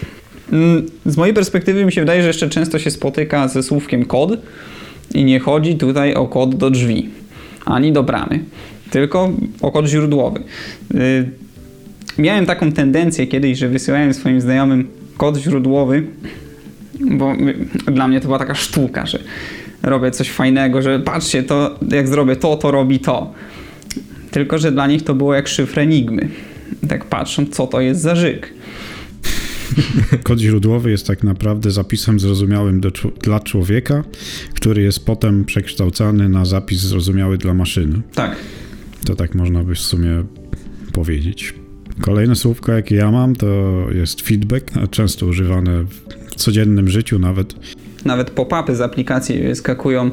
Mm, 0.53 0.87
Z 1.07 1.17
mojej 1.17 1.35
perspektywy 1.35 1.85
mi 1.85 1.93
się 1.93 2.01
wydaje, 2.01 2.23
że 2.23 2.29
jeszcze 2.29 2.49
często 2.49 2.79
się 2.79 2.91
spotyka 2.91 3.49
ze 3.49 3.63
słówkiem 3.63 4.05
kod 4.05 4.31
i 5.15 5.25
nie 5.25 5.41
chodzi 5.41 5.75
tutaj 5.77 6.15
o 6.15 6.27
kod 6.27 6.55
do 6.55 6.71
drzwi, 6.71 7.09
ani 7.65 7.93
do 7.93 8.03
bramy, 8.03 8.41
tylko 8.91 9.33
o 9.63 9.73
kod 9.73 9.87
źródłowy. 9.87 10.41
Y, 10.95 11.31
Miałem 12.19 12.47
taką 12.47 12.73
tendencję 12.73 13.27
kiedyś, 13.27 13.59
że 13.59 13.69
wysyłałem 13.69 14.15
swoim 14.15 14.41
znajomym 14.41 14.89
kod 15.17 15.37
źródłowy, 15.37 16.07
bo 17.01 17.33
dla 17.93 18.09
mnie 18.09 18.21
to 18.21 18.27
była 18.27 18.39
taka 18.39 18.55
sztuka, 18.55 19.07
że 19.07 19.19
robię 19.83 20.11
coś 20.11 20.31
fajnego, 20.31 20.83
że 20.83 21.01
patrzcie, 21.01 21.43
to 21.43 21.79
jak 21.91 22.09
zrobię 22.09 22.37
to, 22.37 22.57
to 22.57 22.71
robi 22.71 23.01
to. 23.01 23.33
Tylko, 24.31 24.59
że 24.59 24.73
dla 24.73 24.87
nich 24.87 25.03
to 25.03 25.15
było 25.15 25.35
jak 25.35 25.49
szyfr 25.49 25.79
enigmy. 25.79 26.29
Tak 26.89 27.05
patrzą, 27.05 27.47
co 27.47 27.67
to 27.67 27.81
jest 27.81 28.01
za 28.01 28.15
żyk. 28.15 28.53
Kod 30.25 30.39
źródłowy 30.39 30.91
jest 30.91 31.07
tak 31.07 31.25
naprawdę 31.25 31.71
zapisem 31.71 32.21
zrozumiałym 32.21 32.81
do, 32.81 32.91
dla 33.23 33.41
człowieka, 33.41 34.05
który 34.55 34.83
jest 34.83 35.07
potem 35.07 35.45
przekształcany 35.45 36.29
na 36.29 36.45
zapis 36.45 36.81
zrozumiały 36.81 37.39
dla 37.39 37.55
maszyny. 37.55 38.01
Tak. 38.15 38.37
To 39.05 39.17
tak 39.17 39.35
można 39.35 39.65
by 39.65 39.75
w 39.75 39.81
sumie 39.81 40.25
powiedzieć. 40.93 41.55
Kolejne 42.01 42.37
słówko, 42.37 42.73
jakie 42.73 42.95
ja 42.97 43.11
mam, 43.11 43.37
to 43.37 43.47
jest 43.95 44.21
feedback, 44.21 44.71
często 44.91 45.27
używane 45.27 45.85
w 46.31 46.35
codziennym 46.35 46.89
życiu 46.89 47.19
nawet. 47.19 47.55
Nawet 48.05 48.31
pop-upy 48.31 48.75
z 48.75 48.81
aplikacji 48.81 49.43
wyskakują, 49.43 50.11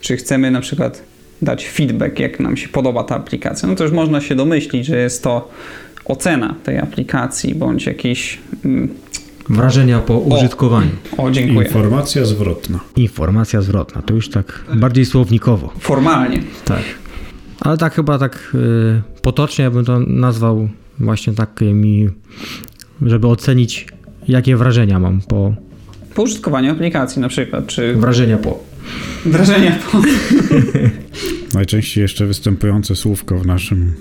czy 0.00 0.16
chcemy 0.16 0.50
na 0.50 0.60
przykład 0.60 1.02
dać 1.42 1.68
feedback, 1.68 2.18
jak 2.18 2.40
nam 2.40 2.56
się 2.56 2.68
podoba 2.68 3.04
ta 3.04 3.16
aplikacja. 3.16 3.68
No 3.68 3.74
to 3.74 3.84
już 3.84 3.92
można 3.92 4.20
się 4.20 4.34
domyślić, 4.34 4.86
że 4.86 4.96
jest 4.98 5.22
to 5.22 5.50
ocena 6.04 6.54
tej 6.64 6.78
aplikacji, 6.78 7.54
bądź 7.54 7.86
jakiś... 7.86 8.38
mm, 8.64 8.88
Wrażenia 9.48 9.98
po 9.98 10.18
użytkowaniu. 10.18 10.90
O, 11.18 11.30
dziękuję. 11.30 11.66
Informacja 11.66 12.24
zwrotna. 12.24 12.80
Informacja 12.96 13.62
zwrotna, 13.62 14.02
to 14.02 14.14
już 14.14 14.28
tak 14.30 14.64
bardziej 14.74 15.04
słownikowo. 15.06 15.72
Formalnie. 15.80 16.42
Tak. 16.64 16.82
Ale 17.60 17.78
tak 17.78 17.94
chyba 17.94 18.18
tak 18.18 18.52
y, 18.54 19.20
potocznie 19.22 19.64
ja 19.64 19.70
bym 19.70 19.84
to 19.84 20.00
nazwał 20.00 20.68
właśnie 21.00 21.32
takimi, 21.32 22.08
żeby 23.02 23.26
ocenić 23.26 23.86
jakie 24.28 24.56
wrażenia 24.56 24.98
mam 24.98 25.20
po 25.20 25.54
Po 26.14 26.22
użytkowaniu 26.22 26.72
aplikacji 26.72 27.22
na 27.22 27.28
przykład, 27.28 27.66
czy 27.66 27.94
wrażenia 27.94 28.36
po. 28.38 28.58
wrażenia 29.26 29.78
po... 29.92 30.02
Najczęściej 31.58 32.02
jeszcze 32.02 32.26
występujące 32.26 32.96
słówko 32.96 33.38
w 33.38 33.46
naszym 33.46 33.94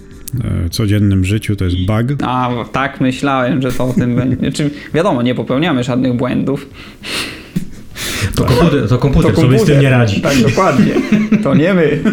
e, 0.43 0.69
codziennym 0.69 1.25
życiu 1.25 1.56
to 1.56 1.65
jest 1.65 1.77
bug. 1.77 2.23
A, 2.23 2.49
tak 2.71 3.01
myślałem, 3.01 3.62
że 3.62 3.71
to 3.71 3.86
o 3.86 3.93
tym 3.93 4.15
będzie. 4.15 4.51
Czy, 4.51 4.69
wiadomo, 4.93 5.21
nie 5.21 5.36
popełniamy 5.36 5.84
żadnych 5.84 6.13
błędów. 6.13 6.69
To 8.36 8.43
komputer, 8.45 8.88
to 8.89 8.97
komputer 8.97 9.36
To 9.36 9.41
sobie 9.41 9.60
z 9.60 9.65
tym 9.65 9.75
komputer. 9.75 9.84
nie 9.84 9.89
radzi. 9.89 10.21
Tak, 10.21 10.38
dokładnie. 10.38 10.93
To 11.43 11.56
nie 11.56 11.73
my. 11.73 12.04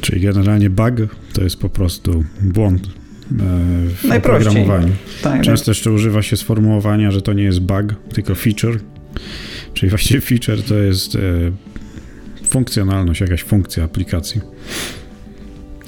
Czyli 0.00 0.20
generalnie 0.20 0.70
bug 0.70 0.94
to 1.32 1.42
jest 1.42 1.60
po 1.60 1.68
prostu 1.68 2.24
błąd 2.42 2.88
w 3.30 4.04
Najprościej. 4.04 4.48
oprogramowaniu. 4.52 4.92
Tak, 5.22 5.42
Często 5.42 5.70
jeszcze 5.70 5.92
używa 5.92 6.22
się 6.22 6.36
sformułowania, 6.36 7.10
że 7.10 7.22
to 7.22 7.32
nie 7.32 7.42
jest 7.42 7.60
bug, 7.60 7.94
tylko 8.14 8.34
feature. 8.34 8.78
Czyli 9.74 9.90
właściwie 9.90 10.20
feature 10.30 10.62
to 10.62 10.74
jest 10.74 11.14
e, 11.14 11.18
funkcjonalność, 12.46 13.20
jakaś 13.20 13.42
funkcja 13.42 13.84
aplikacji. 13.84 14.40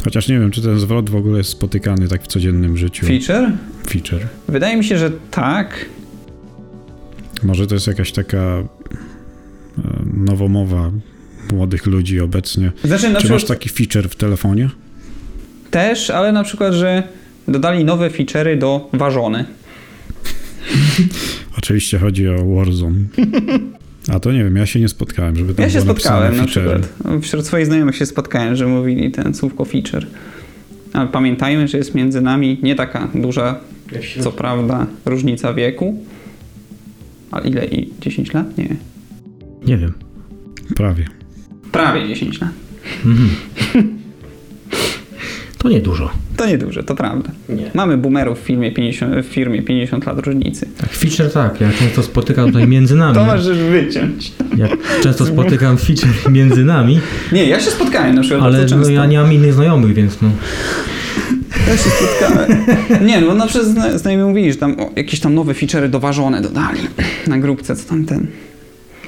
Chociaż 0.04 0.28
nie 0.28 0.40
wiem, 0.40 0.50
czy 0.50 0.62
ten 0.62 0.78
zwrot 0.80 1.10
w 1.10 1.16
ogóle 1.16 1.38
jest 1.38 1.50
spotykany 1.50 2.08
tak 2.08 2.22
w 2.22 2.26
codziennym 2.26 2.76
życiu. 2.76 3.06
Feature? 3.06 3.52
Feature. 3.90 4.26
Wydaje 4.48 4.76
mi 4.76 4.84
się, 4.84 4.98
że 4.98 5.10
tak. 5.30 5.86
Może 7.42 7.66
to 7.66 7.74
jest 7.74 7.86
jakaś 7.86 8.12
taka 8.12 8.38
e, 8.38 8.64
nowomowa 10.14 10.90
młodych 11.52 11.86
ludzi 11.86 12.20
obecnie. 12.20 12.72
Znaczy, 12.84 13.08
na 13.10 13.20
Czy 13.20 13.28
masz 13.28 13.36
przykład 13.42 13.58
taki 13.58 13.68
feature 13.68 14.08
w 14.08 14.16
telefonie? 14.16 14.70
też, 15.70 16.10
ale 16.10 16.32
na 16.32 16.44
przykład, 16.44 16.74
że 16.74 17.02
dodali 17.48 17.84
nowe 17.84 18.10
feature'y 18.10 18.58
do 18.58 18.88
ważony. 18.92 19.44
Oczywiście 21.58 21.98
chodzi 21.98 22.28
o 22.28 22.54
Warzone. 22.54 22.98
A 24.08 24.20
to 24.20 24.32
nie 24.32 24.44
wiem, 24.44 24.56
ja 24.56 24.66
się 24.66 24.80
nie 24.80 24.88
spotkałem, 24.88 25.36
żeby 25.36 25.54
tam 25.54 25.62
Ja 25.62 25.70
się 25.70 25.80
spotkałem 25.80 26.36
na 26.36 26.44
przykład. 26.44 26.88
Wśród 27.22 27.46
swoich 27.46 27.66
znajomych 27.66 27.96
się 27.96 28.06
spotkałem, 28.06 28.56
że 28.56 28.66
mówili 28.66 29.10
ten 29.10 29.34
słówko 29.34 29.64
feature. 29.64 30.06
Ale 30.92 31.08
pamiętajmy, 31.08 31.68
że 31.68 31.78
jest 31.78 31.94
między 31.94 32.20
nami 32.20 32.58
nie 32.62 32.74
taka 32.74 33.08
duża, 33.14 33.60
co 34.20 34.32
prawda, 34.32 34.86
różnica 35.06 35.54
wieku. 35.54 36.04
Ale 37.30 37.48
ile? 37.48 37.66
I 37.66 37.92
10 38.00 38.34
lat? 38.34 38.58
Nie. 38.58 38.76
Nie 39.66 39.76
wiem. 39.76 39.92
Prawie. 40.76 41.04
Prawie 41.72 42.08
10 42.08 42.40
lat. 42.40 42.50
Mhm. 43.04 43.28
To 45.68 45.74
niedużo. 45.74 46.10
To 46.36 46.46
nieduże, 46.46 46.82
to 46.82 46.94
prawda. 46.94 47.30
Nie. 47.48 47.70
Mamy 47.74 47.98
boomerów 47.98 48.40
w, 48.40 48.42
filmie 48.42 48.72
50, 48.72 49.14
w 49.14 49.28
firmie 49.28 49.62
50 49.62 50.06
lat 50.06 50.18
różnicy. 50.18 50.68
Tak, 50.80 50.90
feature 50.92 51.32
tak, 51.32 51.60
ja 51.60 51.68
często 51.78 52.02
spotykam 52.02 52.46
tutaj 52.46 52.68
między 52.68 52.94
nami. 52.94 53.14
To 53.14 53.24
możesz 53.24 53.58
wyciąć. 53.58 54.32
Ja 54.56 54.68
często 55.02 55.26
spotykam 55.26 55.78
feature 55.78 56.30
między 56.30 56.64
nami, 56.64 57.00
Nie, 57.32 57.44
ja 57.44 57.60
się 57.60 57.70
spotkałem 57.70 58.14
na 58.14 58.22
przykład 58.22 58.42
ale 58.42 58.66
no, 58.66 58.88
ja 58.88 59.06
nie 59.06 59.18
mam 59.18 59.32
innych 59.32 59.54
znajomych, 59.54 59.94
więc 59.94 60.22
no. 60.22 60.30
Ja 61.68 61.76
się 61.76 61.90
spotkałem. 61.90 62.64
Nie, 63.06 63.20
no 63.20 63.34
na 63.34 63.46
przykład 63.46 63.70
zna- 63.70 63.98
znajomi 63.98 64.24
mówili, 64.24 64.52
że 64.52 64.58
tam 64.58 64.80
o, 64.80 64.90
jakieś 64.96 65.20
tam 65.20 65.34
nowe 65.34 65.52
feature'y 65.52 65.88
doważone 65.88 66.40
dodali 66.40 66.80
na 67.26 67.38
grupce, 67.38 67.76
co 67.76 67.88
tam 67.88 68.04
ten. 68.04 68.26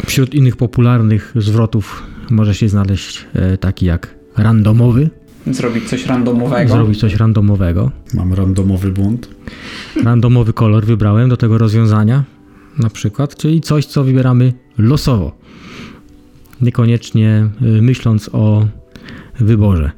Wśród 0.07 0.35
innych 0.35 0.57
popularnych 0.57 1.33
zwrotów 1.37 2.03
może 2.31 2.55
się 2.55 2.69
znaleźć 2.69 3.27
e, 3.35 3.57
taki 3.57 3.87
jak 3.87 4.15
randomowy, 4.37 5.11
Zrobić 5.47 5.89
coś 5.89 6.07
randomowego. 6.07 6.73
zrobić 6.73 7.01
coś 7.01 7.15
randomowego. 7.15 7.91
Mam 8.15 8.35
randomowy 8.35 8.93
błąd. 8.93 9.29
Randomowy 10.05 10.53
kolor 10.53 10.87
wybrałem 10.87 11.29
do 11.29 11.37
tego 11.37 11.59
rozwiązania, 11.59 12.25
na 12.79 12.91
przykład, 12.91 13.37
czyli 13.37 13.61
coś, 13.61 13.87
co 13.87 14.05
wybieramy 14.05 14.53
losowo. 14.79 15.33
Niekoniecznie 16.61 17.49
y, 17.63 17.83
myśląc 17.83 18.31
o 18.33 18.67
wyborze. 19.41 19.91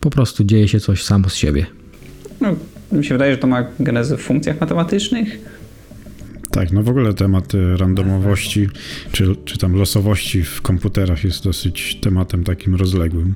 Po 0.00 0.10
prostu 0.10 0.44
dzieje 0.44 0.68
się 0.68 0.80
coś 0.80 1.04
samo 1.04 1.28
z 1.28 1.34
siebie. 1.34 1.66
No, 2.40 2.54
mi 2.92 3.04
się 3.04 3.14
wydaje, 3.14 3.32
że 3.32 3.38
to 3.38 3.46
ma 3.46 3.64
genezę 3.80 4.16
w 4.16 4.20
funkcjach 4.20 4.60
matematycznych. 4.60 5.38
Tak, 6.50 6.72
no 6.72 6.82
w 6.82 6.88
ogóle 6.88 7.14
temat 7.14 7.54
e, 7.54 7.76
randomowości 7.76 8.68
czy, 9.12 9.36
czy 9.44 9.58
tam 9.58 9.76
losowości 9.76 10.42
w 10.42 10.62
komputerach 10.62 11.24
jest 11.24 11.44
dosyć 11.44 11.98
tematem 12.00 12.44
takim 12.44 12.74
rozległym. 12.74 13.34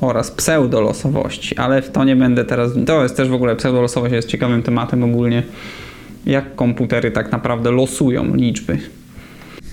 Oraz 0.00 0.30
pseudolosowości, 0.30 1.56
ale 1.56 1.82
w 1.82 1.90
to 1.90 2.04
nie 2.04 2.16
będę 2.16 2.44
teraz. 2.44 2.70
To 2.86 3.02
jest 3.02 3.16
też 3.16 3.28
w 3.28 3.34
ogóle 3.34 3.56
pseudolosowość 3.56 4.12
jest 4.12 4.28
ciekawym 4.28 4.62
tematem 4.62 5.04
ogólnie. 5.04 5.42
Jak 6.26 6.56
komputery 6.56 7.10
tak 7.10 7.32
naprawdę 7.32 7.70
losują 7.70 8.34
liczby. 8.34 8.78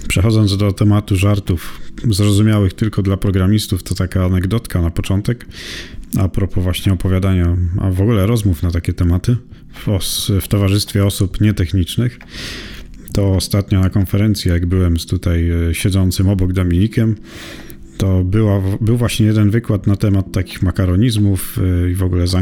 Przechodząc 0.08 0.58
do 0.58 0.74
tematu 0.74 1.16
żartów 1.16 1.80
zrozumiałych 2.10 2.74
tylko 2.74 3.02
dla 3.02 3.18
programistów, 3.18 3.84
to 3.84 3.96
taka 3.96 4.26
anegdotka 4.26 4.82
na 4.82 4.90
początek. 4.90 5.46
A 6.20 6.28
propos 6.28 6.64
właśnie 6.64 6.94
opowiadania, 6.94 7.58
a 7.82 7.92
w 7.92 8.02
ogóle 8.02 8.26
rozmów 8.28 8.64
na 8.64 8.72
takie 8.72 8.94
tematy 8.94 9.38
w, 9.74 9.90
os, 9.90 10.32
w 10.42 10.48
towarzystwie 10.48 11.06
osób 11.06 11.42
nietechnicznych. 11.42 12.20
To 13.14 13.32
ostatnio 13.32 13.80
na 13.80 13.90
konferencji, 13.90 14.52
jak 14.52 14.66
byłem 14.66 15.00
z 15.00 15.06
tutaj 15.06 15.50
e, 15.50 15.74
siedzącym 15.74 16.30
obok 16.30 16.54
Dominikiem, 16.54 17.16
to 18.04 18.24
była, 18.24 18.62
był 18.82 18.98
właśnie 18.98 19.26
jeden 19.26 19.50
wykład 19.50 19.88
na 19.88 19.96
temat 19.96 20.32
takich 20.32 20.62
makaronizmów 20.62 21.60
e, 21.86 21.92
i 21.92 21.96
w 21.96 22.04
ogóle 22.04 22.28
z 22.28 22.36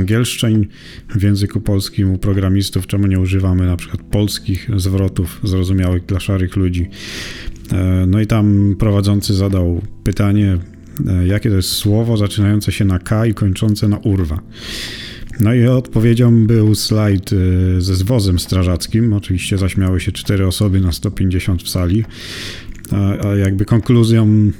w 1.15 1.23
języku 1.23 1.61
polskim 1.61 2.11
u 2.11 2.17
programistów, 2.17 2.87
czemu 2.87 3.07
nie 3.07 3.19
używamy 3.19 3.65
na 3.65 3.77
przykład 3.77 4.01
polskich 4.01 4.69
zwrotów 4.75 5.39
zrozumiałych 5.43 6.05
dla 6.05 6.19
szarych 6.19 6.55
ludzi. 6.55 6.89
E, 7.71 8.05
no 8.07 8.21
i 8.21 8.27
tam 8.27 8.75
prowadzący 8.79 9.33
zadał 9.33 9.81
pytanie, 10.03 10.57
jakie 11.25 11.49
to 11.49 11.55
jest 11.55 11.69
słowo 11.69 12.17
zaczynające 12.17 12.71
się 12.71 12.85
na 12.85 12.99
K 12.99 13.25
i 13.25 13.33
kończące 13.33 13.87
na 13.87 13.97
urwa. 13.97 14.39
No 15.39 15.53
i 15.53 15.67
odpowiedzią 15.67 16.47
był 16.47 16.75
slajd 16.75 17.33
y, 17.33 17.81
ze 17.81 17.95
zwozem 17.95 18.39
strażackim. 18.39 19.13
Oczywiście 19.13 19.57
zaśmiały 19.57 19.99
się 19.99 20.11
cztery 20.11 20.47
osoby 20.47 20.81
na 20.81 20.91
150 20.91 21.63
w 21.63 21.69
sali. 21.69 22.05
A 23.23 23.35
jakby 23.35 23.65
konkluzją 23.65 24.51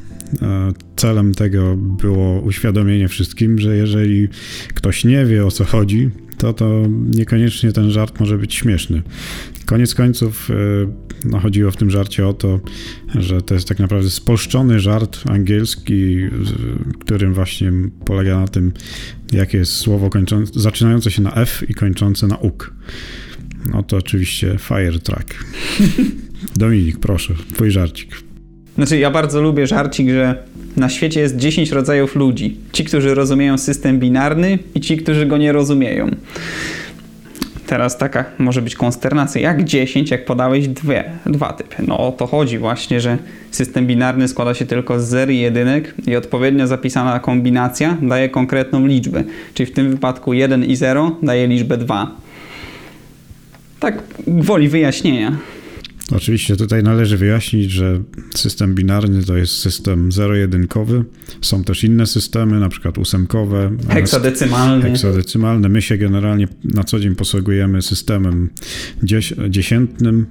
celem 0.96 1.34
tego 1.34 1.76
było 1.78 2.42
uświadomienie 2.42 3.08
wszystkim, 3.08 3.60
że 3.60 3.78
jeżeli 3.78 4.28
ktoś 4.74 5.06
nie 5.06 5.26
wie 5.26 5.46
o 5.46 5.52
co 5.52 5.66
chodzi, 5.66 6.10
to 6.38 6.54
to 6.54 6.84
niekoniecznie 7.16 7.72
ten 7.72 7.92
żart 7.92 8.20
może 8.20 8.38
być 8.38 8.56
śmieszny. 8.56 9.02
Koniec 9.66 9.96
końców 9.96 10.50
y, 10.50 10.54
no, 11.26 11.40
chodziło 11.40 11.72
w 11.72 11.78
tym 11.78 11.92
żarcie 11.92 12.28
o 12.28 12.34
to, 12.34 12.60
że 13.16 13.42
to 13.42 13.54
jest 13.54 13.68
tak 13.68 13.80
naprawdę 13.80 14.10
spolszczony 14.10 14.80
żart 14.80 15.20
angielski, 15.30 16.18
którym 17.00 17.34
właśnie 17.34 17.72
polega 18.06 18.40
na 18.40 18.48
tym, 18.48 18.72
jakie 19.32 19.58
jest 19.58 19.72
słowo 19.72 20.10
kończące, 20.10 20.60
zaczynające 20.60 21.12
się 21.12 21.22
na 21.22 21.36
F 21.36 21.64
i 21.70 21.74
kończące 21.74 22.28
na 22.28 22.38
UK. 22.38 22.74
No 23.74 23.84
to 23.84 23.98
oczywiście 23.98 24.58
Fire 24.60 25.00
Track. 25.00 25.46
Dominik, 26.56 27.00
proszę, 27.00 27.34
twój 27.54 27.72
żarcik. 27.72 28.31
Znaczy, 28.76 28.98
ja 28.98 29.12
bardzo 29.12 29.42
lubię 29.42 29.68
żarcik, 29.68 30.10
że 30.10 30.44
na 30.78 30.90
świecie 30.90 31.20
jest 31.20 31.38
10 31.38 31.72
rodzajów 31.72 32.16
ludzi. 32.16 32.58
Ci, 32.72 32.86
którzy 32.86 33.16
rozumieją 33.16 33.58
system 33.58 34.00
binarny 34.00 34.60
i 34.76 34.82
ci, 34.82 34.98
którzy 34.98 35.26
go 35.26 35.38
nie 35.38 35.52
rozumieją. 35.52 36.10
Teraz 37.68 37.98
taka 37.98 38.26
może 38.38 38.62
być 38.62 38.76
konsternacja. 38.76 39.42
Jak 39.42 39.64
10, 39.64 40.12
jak 40.12 40.26
podałeś 40.26 40.68
dwie, 40.68 41.04
dwa 41.26 41.54
typy? 41.54 41.76
No 41.88 42.08
o 42.08 42.12
to 42.12 42.28
chodzi 42.28 42.58
właśnie, 42.58 43.02
że 43.02 43.18
system 43.52 43.88
binarny 43.88 44.28
składa 44.28 44.54
się 44.54 44.66
tylko 44.66 45.00
z 45.00 45.08
zer 45.08 45.30
i 45.30 45.40
jedynek 45.40 45.94
i 46.08 46.16
odpowiednio 46.16 46.68
zapisana 46.68 47.20
kombinacja 47.20 47.98
daje 48.02 48.30
konkretną 48.30 48.88
liczbę. 48.88 49.24
Czyli 49.54 49.72
w 49.72 49.74
tym 49.74 49.90
wypadku 49.90 50.34
1 50.34 50.66
i 50.66 50.76
0 50.76 51.16
daje 51.24 51.48
liczbę 51.48 51.78
2. 51.78 52.16
Tak 53.80 54.04
gwoli 54.28 54.70
wyjaśnienia. 54.70 55.38
Oczywiście 56.16 56.56
tutaj 56.58 56.84
należy 56.84 57.18
wyjaśnić, 57.18 57.72
że 57.72 58.02
system 58.36 58.76
binarny 58.76 59.24
to 59.24 59.38
jest 59.38 59.54
system 59.54 60.12
zero-jedynkowy. 60.12 61.04
Są 61.42 61.64
też 61.64 61.84
inne 61.84 62.06
systemy, 62.06 62.60
na 62.60 62.70
przykład 62.70 62.98
ósemkowe. 62.98 63.72
Heksadecymalny. 63.90 64.84
Heksadecymalny. 64.84 65.70
My 65.70 65.82
się 65.82 65.98
generalnie 65.98 66.48
na 66.64 66.84
co 66.84 67.00
dzień 67.00 67.16
posługujemy 67.16 67.82
systemem 67.82 68.50
dzies 69.04 69.34
dziesiętnym, 69.50 70.26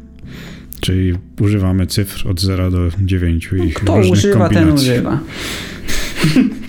czyli 0.80 1.14
używamy 1.40 1.86
cyfr 1.86 2.28
od 2.28 2.40
0 2.40 2.70
do 2.70 2.88
9 3.00 3.50
i 3.52 3.66
ich 3.66 3.74
Kto 3.74 3.96
różnych 3.96 4.12
używa, 4.18 4.48
kombinacji. 4.48 4.88
ten 4.88 4.96
używa. 4.96 5.20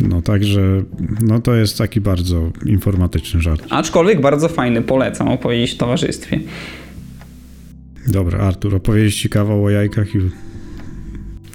No 0.00 0.22
także, 0.22 0.82
no 1.22 1.40
to 1.40 1.54
jest 1.54 1.78
taki 1.78 2.00
bardzo 2.00 2.52
informatyczny 2.66 3.40
żart. 3.40 3.66
Aczkolwiek 3.70 4.20
bardzo 4.20 4.48
fajny, 4.48 4.82
polecam 4.82 5.28
opowiedzieć 5.28 5.70
w 5.70 5.76
towarzystwie. 5.76 6.40
Dobra, 8.06 8.38
Artur, 8.38 8.74
opowiedzieć 8.74 9.16
ci 9.16 9.28
kawał 9.28 9.64
o 9.64 9.70
jajkach 9.70 10.14
i... 10.14 10.18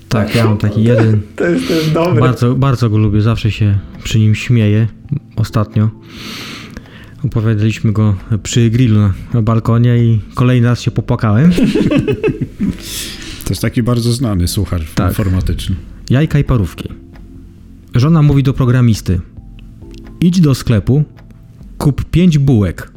Tak, 0.10 0.36
ja 0.36 0.46
mam 0.46 0.58
taki 0.58 0.84
jeden. 0.84 1.22
To 1.36 1.48
jest 1.48 1.68
też 1.68 1.90
dobre. 1.90 2.22
Bardzo, 2.22 2.56
bardzo 2.56 2.90
go 2.90 2.98
lubię, 2.98 3.22
zawsze 3.22 3.52
się 3.52 3.80
przy 4.04 4.20
nim 4.20 4.36
śmieję. 4.36 4.88
Ostatnio 5.36 5.90
opowiadaliśmy 7.26 7.92
go 7.92 8.16
przy 8.44 8.70
grillu 8.70 9.00
na, 9.00 9.14
na 9.34 9.42
balkonie 9.42 9.98
i 9.98 10.20
kolejny 10.36 10.68
raz 10.68 10.82
się 10.82 10.92
popłakałem. 10.92 11.52
To 13.46 13.52
jest 13.54 13.62
taki 13.62 13.84
bardzo 13.84 14.14
znany 14.14 14.48
suchar 14.48 14.82
Tak. 14.96 15.10
informatyczny. 15.10 15.76
Jajka 16.10 16.40
i 16.40 16.44
parówki. 16.44 16.90
Żona 17.96 18.22
mówi 18.22 18.44
do 18.44 18.54
programisty: 18.54 19.20
Idź 20.22 20.42
do 20.42 20.56
sklepu, 20.56 21.04
kup 21.78 22.06
5 22.06 22.38
bułek, 22.38 22.92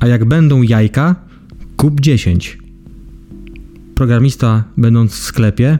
a 0.00 0.06
jak 0.06 0.24
będą 0.24 0.62
jajka, 0.62 1.14
kup 1.76 2.00
10. 2.00 2.58
Programista, 4.02 4.64
będąc 4.76 5.12
w 5.12 5.18
sklepie, 5.18 5.78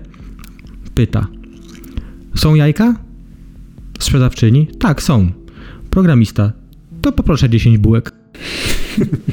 pyta: 0.95 1.27
Są 2.35 2.55
jajka? 2.55 2.95
Sprzedawczyni: 3.99 4.67
Tak, 4.79 5.03
są. 5.03 5.33
Programista: 5.91 6.53
To 7.01 7.13
poproszę 7.13 7.51
10 7.51 7.79
bułek. 7.79 8.13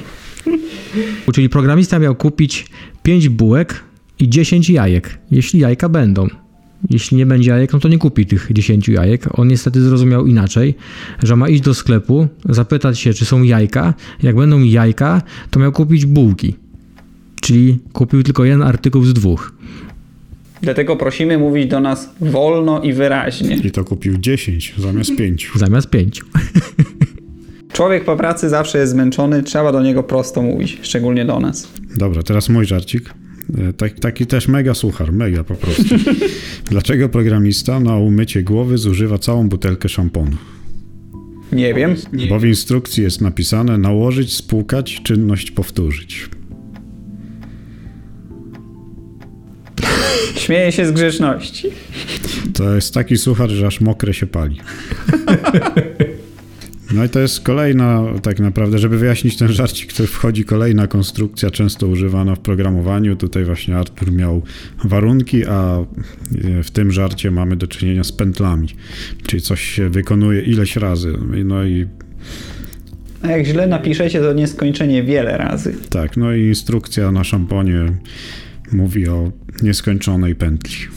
Czyli 1.34 1.50
programista 1.50 2.00
miał 2.00 2.16
kupić 2.16 2.68
5 3.04 3.30
bułek 3.30 3.84
i 4.20 4.30
10 4.30 4.70
jajek, 4.70 5.20
jeśli 5.32 5.60
jajka 5.60 5.90
będą. 5.90 6.28
Jeśli 6.90 7.18
nie 7.18 7.26
będzie 7.26 7.50
jajek, 7.50 7.74
no 7.74 7.80
to 7.80 7.88
nie 7.88 7.98
kupi 7.98 8.26
tych 8.26 8.48
10 8.52 8.90
jajek. 8.90 9.40
On 9.40 9.48
niestety 9.48 9.82
zrozumiał 9.82 10.28
inaczej, 10.28 10.76
że 11.24 11.36
ma 11.36 11.50
iść 11.50 11.62
do 11.62 11.74
sklepu, 11.74 12.28
zapytać 12.46 13.00
się, 13.00 13.14
czy 13.14 13.26
są 13.26 13.44
jajka. 13.44 13.94
Jak 14.24 14.36
będą 14.36 14.64
jajka, 14.64 15.22
to 15.50 15.60
miał 15.60 15.72
kupić 15.72 16.06
bułki. 16.06 16.69
Czyli 17.42 17.80
kupił 17.94 18.24
tylko 18.24 18.46
jeden 18.46 18.62
artykuł 18.62 19.04
z 19.04 19.14
dwóch. 19.14 19.54
Dlatego 20.62 20.96
prosimy 20.96 21.38
mówić 21.38 21.68
do 21.70 21.80
nas 21.80 22.10
wolno 22.22 22.82
i 22.82 22.94
wyraźnie. 22.94 23.56
I 23.64 23.72
to 23.72 23.84
kupił 23.84 24.18
10 24.18 24.74
zamiast 24.78 25.16
5. 25.16 25.52
Zamiast 25.56 25.90
pięciu. 25.90 26.26
Człowiek 27.74 28.06
po 28.06 28.18
pracy 28.18 28.50
zawsze 28.50 28.78
jest 28.78 28.92
zmęczony, 28.92 29.44
trzeba 29.44 29.72
do 29.72 29.82
niego 29.84 30.04
prosto 30.04 30.42
mówić, 30.42 30.78
szczególnie 30.82 31.26
do 31.26 31.40
nas. 31.40 31.68
Dobra, 31.98 32.24
teraz 32.24 32.50
mój 32.50 32.66
żarcik. 32.66 33.14
E, 33.70 33.74
Tak, 33.74 34.00
taki 34.00 34.26
też 34.26 34.48
mega 34.48 34.74
suchar, 34.74 35.14
mega 35.14 35.44
po 35.44 35.56
prostu. 35.56 35.96
Dlaczego 36.72 37.10
programista 37.10 37.80
na 37.80 37.96
umycie 37.98 38.44
głowy 38.44 38.78
zużywa 38.78 39.18
całą 39.18 39.50
butelkę 39.50 39.90
szamponu? 39.90 40.38
Nie 41.52 41.74
wiem. 41.74 41.96
Bo 42.30 42.40
w 42.40 42.46
instrukcji 42.46 43.04
jest 43.04 43.22
napisane 43.22 43.78
nałożyć, 43.78 44.34
spłukać, 44.36 45.02
czynność 45.04 45.52
powtórzyć. 45.52 46.30
Śmieję 50.46 50.72
się 50.72 50.86
z 50.86 50.92
grzeczności. 50.92 51.68
To 52.54 52.76
jest 52.76 52.94
taki 52.94 53.18
suchar, 53.18 53.50
że 53.50 53.68
aż 53.68 53.82
mokre 53.82 54.14
się 54.14 54.28
pali. 54.28 54.58
No 56.94 57.06
i 57.06 57.10
to 57.10 57.20
jest 57.20 57.42
kolejna, 57.42 58.04
tak 58.24 58.40
naprawdę, 58.40 58.80
żeby 58.80 58.98
wyjaśnić 58.98 59.38
ten 59.38 59.48
żarcik, 59.48 59.94
to 59.94 60.08
wchodzi 60.08 60.46
kolejna 60.46 60.88
konstrukcja, 60.88 61.52
często 61.52 61.88
używana 61.88 62.36
w 62.36 62.40
programowaniu. 62.40 63.16
Tutaj 63.16 63.44
właśnie 63.46 63.78
Artur 63.78 64.12
miał 64.12 64.42
warunki, 64.84 65.46
a 65.46 65.86
w 66.64 66.72
tym 66.72 66.92
żarcie 66.92 67.32
mamy 67.32 67.56
do 67.56 67.68
czynienia 67.68 68.04
z 68.04 68.12
pętlami, 68.12 68.68
czyli 69.28 69.42
coś 69.42 69.62
się 69.62 69.90
wykonuje 69.90 70.42
ileś 70.42 70.76
razy. 70.76 71.14
No 71.46 71.64
i 71.64 71.88
A 73.22 73.28
jak 73.28 73.46
źle 73.46 73.68
napiszecie, 73.68 74.20
to 74.20 74.34
nieskończenie 74.34 75.04
wiele 75.04 75.38
razy. 75.38 75.76
tak, 75.90 76.18
no 76.18 76.34
i 76.34 76.42
instrukcja 76.48 77.12
na 77.12 77.24
szamponie 77.24 77.86
mówi 78.72 79.08
o 79.08 79.32
nieskończonej 79.62 80.36
pętli. 80.36 80.88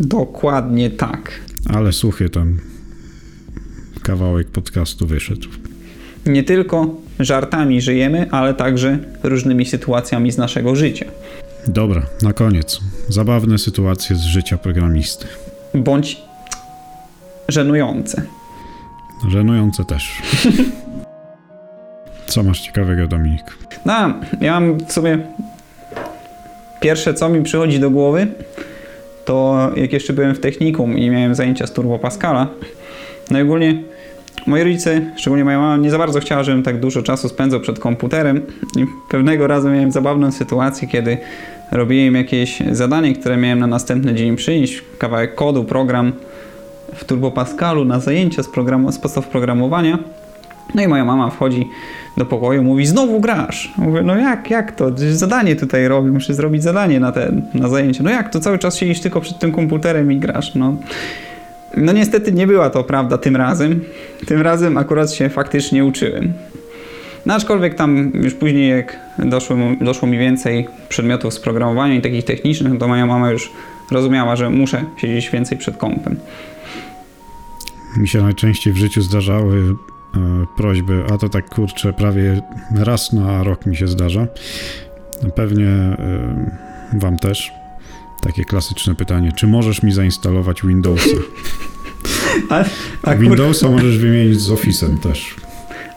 Dokładnie 0.00 0.90
tak. 0.90 1.32
Ale 1.66 1.92
suchy 1.92 2.30
ten 2.30 2.58
kawałek 4.02 4.48
podcastu 4.48 5.06
wyszedł. 5.06 5.48
Nie 6.26 6.42
tylko 6.42 6.94
żartami 7.20 7.80
żyjemy, 7.80 8.30
ale 8.30 8.54
także 8.54 8.98
różnymi 9.22 9.66
sytuacjami 9.66 10.32
z 10.32 10.38
naszego 10.38 10.76
życia. 10.76 11.06
Dobra, 11.68 12.02
na 12.22 12.32
koniec. 12.32 12.80
Zabawne 13.08 13.58
sytuacje 13.58 14.16
z 14.16 14.22
życia 14.22 14.58
programisty. 14.58 15.26
Bądź 15.74 16.16
żenujące. 17.48 18.22
Żenujące 19.28 19.84
też. 19.84 20.12
Co 22.26 22.42
masz 22.42 22.60
ciekawego, 22.60 23.08
Dominik? 23.08 23.42
No, 23.86 23.92
ja 24.40 24.60
mam 24.60 24.78
w 24.78 24.92
sumie 24.92 25.18
pierwsze, 26.80 27.14
co 27.14 27.28
mi 27.28 27.42
przychodzi 27.42 27.80
do 27.80 27.90
głowy, 27.90 28.26
to 29.24 29.70
jak 29.76 29.92
jeszcze 29.92 30.12
byłem 30.12 30.34
w 30.34 30.40
technikum 30.40 30.98
i 30.98 31.10
miałem 31.10 31.34
zajęcia 31.34 31.66
z 31.66 31.72
Turbo 31.72 31.98
Pascala, 31.98 32.46
no 33.30 33.38
i 33.38 33.42
ogólnie 33.42 33.82
moi 34.46 34.62
rodzice, 34.62 35.00
szczególnie 35.16 35.44
moja 35.44 35.58
mama, 35.58 35.76
nie 35.76 35.90
za 35.90 35.98
bardzo 35.98 36.20
chciała, 36.20 36.42
żebym 36.42 36.62
tak 36.62 36.80
dużo 36.80 37.02
czasu 37.02 37.28
spędzał 37.28 37.60
przed 37.60 37.78
komputerem 37.78 38.42
i 38.76 38.86
pewnego 39.10 39.46
razu 39.46 39.68
miałem 39.68 39.92
zabawną 39.92 40.32
sytuację, 40.32 40.88
kiedy 40.88 41.18
robiłem 41.72 42.14
jakieś 42.14 42.58
zadanie, 42.72 43.14
które 43.14 43.36
miałem 43.36 43.58
na 43.58 43.66
następny 43.66 44.14
dzień 44.14 44.36
przyjść, 44.36 44.82
kawałek 44.98 45.34
kodu, 45.34 45.64
program 45.64 46.12
w 46.94 47.04
Turbo 47.04 47.30
Pascalu 47.30 47.84
na 47.84 48.00
zajęcia 48.00 48.42
z, 48.42 48.48
programu, 48.48 48.92
z 48.92 48.98
podstaw 48.98 49.28
programowania. 49.28 49.98
No 50.74 50.82
i 50.82 50.88
moja 50.88 51.04
mama 51.04 51.30
wchodzi 51.30 51.70
do 52.16 52.26
pokoju, 52.26 52.62
mówi, 52.62 52.86
znowu 52.86 53.20
grasz. 53.20 53.72
Mówię, 53.78 54.02
no 54.02 54.16
jak, 54.16 54.50
jak 54.50 54.72
to? 54.72 54.90
Zadanie 55.12 55.56
tutaj 55.56 55.88
robię, 55.88 56.10
muszę 56.10 56.34
zrobić 56.34 56.62
zadanie 56.62 57.00
na, 57.00 57.12
ten, 57.12 57.42
na 57.54 57.68
zajęcie. 57.68 58.02
No 58.02 58.10
jak 58.10 58.30
to? 58.30 58.40
Cały 58.40 58.58
czas 58.58 58.76
siedzisz 58.76 59.00
tylko 59.00 59.20
przed 59.20 59.38
tym 59.38 59.52
komputerem 59.52 60.12
i 60.12 60.16
grasz. 60.16 60.54
No. 60.54 60.76
no 61.76 61.92
niestety 61.92 62.32
nie 62.32 62.46
była 62.46 62.70
to 62.70 62.84
prawda 62.84 63.18
tym 63.18 63.36
razem. 63.36 63.80
Tym 64.26 64.40
razem 64.40 64.78
akurat 64.78 65.12
się 65.12 65.28
faktycznie 65.28 65.84
uczyłem. 65.84 66.32
No 67.26 67.34
aczkolwiek 67.34 67.74
tam 67.74 68.12
już 68.14 68.34
później 68.34 68.70
jak 68.70 68.98
doszło, 69.18 69.56
doszło 69.80 70.08
mi 70.08 70.18
więcej 70.18 70.68
przedmiotów 70.88 71.34
z 71.34 71.40
programowania 71.40 71.94
i 71.94 72.00
takich 72.00 72.24
technicznych, 72.24 72.78
to 72.78 72.88
moja 72.88 73.06
mama 73.06 73.30
już 73.30 73.52
rozumiała, 73.90 74.36
że 74.36 74.50
muszę 74.50 74.84
siedzieć 74.96 75.30
więcej 75.30 75.58
przed 75.58 75.76
kompem. 75.76 76.16
Mi 77.96 78.08
się 78.08 78.22
najczęściej 78.22 78.72
w 78.72 78.76
życiu 78.76 79.02
zdarzały 79.02 79.76
prośby, 80.56 81.04
a 81.14 81.18
to 81.18 81.28
tak 81.28 81.50
kurczę, 81.50 81.92
prawie 81.92 82.42
raz 82.74 83.12
na 83.12 83.42
rok 83.42 83.66
mi 83.66 83.76
się 83.76 83.88
zdarza. 83.88 84.26
Pewnie 85.34 85.68
e, 85.68 85.98
wam 86.92 87.16
też. 87.16 87.52
Takie 88.22 88.44
klasyczne 88.44 88.94
pytanie, 88.94 89.32
czy 89.32 89.46
możesz 89.46 89.82
mi 89.82 89.92
zainstalować 89.92 90.62
Windowsa? 90.62 91.16
A. 93.02 93.14
Windowsa 93.14 93.68
możesz 93.68 93.98
wymienić 93.98 94.40
z 94.40 94.50
Office'em 94.50 94.98
też. 94.98 95.36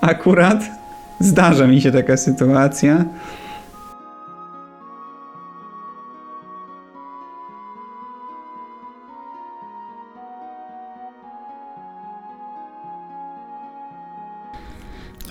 Akurat 0.01 0.63
zdarza 1.19 1.67
mi 1.67 1.81
się 1.81 1.91
taka 1.91 2.17
sytuacja. 2.17 3.05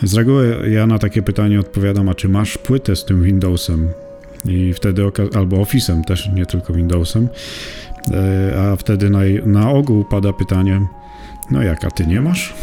Z 0.02 0.14
reguły 0.14 0.70
ja 0.70 0.86
na 0.86 0.98
takie 0.98 1.22
pytanie 1.22 1.60
odpowiadam, 1.60 2.08
a 2.08 2.14
czy 2.14 2.28
masz 2.28 2.58
płytę 2.58 2.96
z 2.96 3.04
tym 3.04 3.22
Windowsem? 3.22 3.88
I 4.44 4.72
wtedy, 4.74 5.02
albo 5.34 5.56
Office'em 5.56 6.04
też, 6.04 6.28
nie 6.34 6.46
tylko 6.46 6.72
Windowsem. 6.72 7.28
E, 8.12 8.60
a 8.60 8.76
wtedy 8.76 9.10
na, 9.10 9.18
na 9.46 9.70
ogół 9.70 10.04
pada 10.04 10.32
pytanie, 10.32 10.80
no 11.50 11.62
jak, 11.62 11.84
a 11.84 11.90
ty 11.90 12.06
nie 12.06 12.20
masz? 12.20 12.54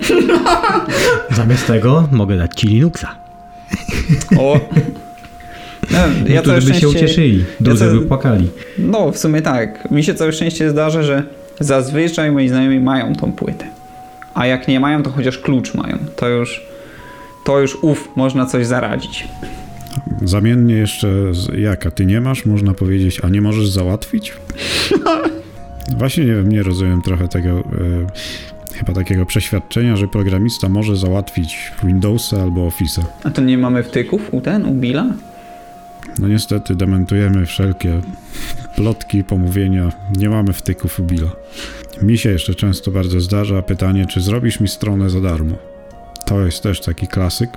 Zamiast 1.36 1.66
tego 1.66 2.08
mogę 2.12 2.36
dać 2.36 2.60
ci 2.60 2.66
Linuxa. 2.66 3.16
O! 4.38 4.60
No, 5.90 5.98
ja 6.28 6.42
by 6.42 6.60
szczęście, 6.60 6.80
się 6.80 6.88
ucieszyli, 6.88 7.44
drudzy 7.60 7.84
ja 7.84 7.90
by 7.90 8.00
płakali. 8.00 8.48
No, 8.78 9.12
w 9.12 9.18
sumie 9.18 9.42
tak. 9.42 9.90
Mi 9.90 10.04
się 10.04 10.14
całe 10.14 10.32
szczęście 10.32 10.70
zdarza, 10.70 11.02
że 11.02 11.22
zazwyczaj 11.60 12.32
moi 12.32 12.48
znajomi 12.48 12.80
mają 12.80 13.14
tą 13.14 13.32
płytę. 13.32 13.66
A 14.36 14.46
jak 14.46 14.68
nie 14.68 14.80
mają, 14.80 15.02
to 15.02 15.10
chociaż 15.10 15.38
klucz 15.38 15.74
mają. 15.74 15.98
To 16.16 16.28
już, 16.28 16.66
to 17.44 17.60
już 17.60 17.78
uf, 17.82 18.08
można 18.16 18.46
coś 18.46 18.66
zaradzić. 18.66 19.28
Zamiennie 20.24 20.74
jeszcze, 20.74 21.08
jak, 21.58 21.86
a 21.86 21.90
ty 21.90 22.06
nie 22.06 22.20
masz, 22.20 22.46
można 22.46 22.74
powiedzieć, 22.74 23.20
a 23.24 23.28
nie 23.28 23.40
możesz 23.40 23.68
załatwić? 23.68 24.32
Właśnie 25.98 26.24
nie 26.24 26.34
wiem, 26.34 26.48
nie 26.48 26.62
rozumiem 26.62 27.02
trochę 27.02 27.28
tego, 27.28 27.50
e, 27.50 27.64
chyba 28.74 28.92
takiego 28.92 29.26
przeświadczenia, 29.26 29.96
że 29.96 30.08
programista 30.08 30.68
może 30.68 30.96
załatwić 30.96 31.72
Windowsa 31.84 32.42
albo 32.42 32.68
Office'a. 32.68 33.02
A 33.24 33.30
to 33.30 33.42
nie 33.42 33.58
mamy 33.58 33.82
wtyków 33.82 34.34
u 34.34 34.40
ten, 34.40 34.66
u 34.66 34.74
Billa? 34.74 35.06
No 36.18 36.28
niestety 36.28 36.74
dementujemy 36.74 37.46
wszelkie 37.46 38.00
plotki, 38.76 39.24
pomówienia. 39.24 39.92
Nie 40.16 40.28
mamy 40.28 40.52
wtyków 40.52 41.00
u 41.00 41.02
Billa. 41.02 41.30
Mi 42.02 42.18
się 42.18 42.30
jeszcze 42.30 42.54
często 42.54 42.90
bardzo 42.90 43.20
zdarza 43.20 43.62
pytanie, 43.62 44.06
czy 44.06 44.20
zrobisz 44.20 44.60
mi 44.60 44.68
stronę 44.68 45.10
za 45.10 45.20
darmo. 45.20 45.56
To 46.26 46.40
jest 46.40 46.62
też 46.62 46.80
taki 46.80 47.06
klasyk. 47.06 47.50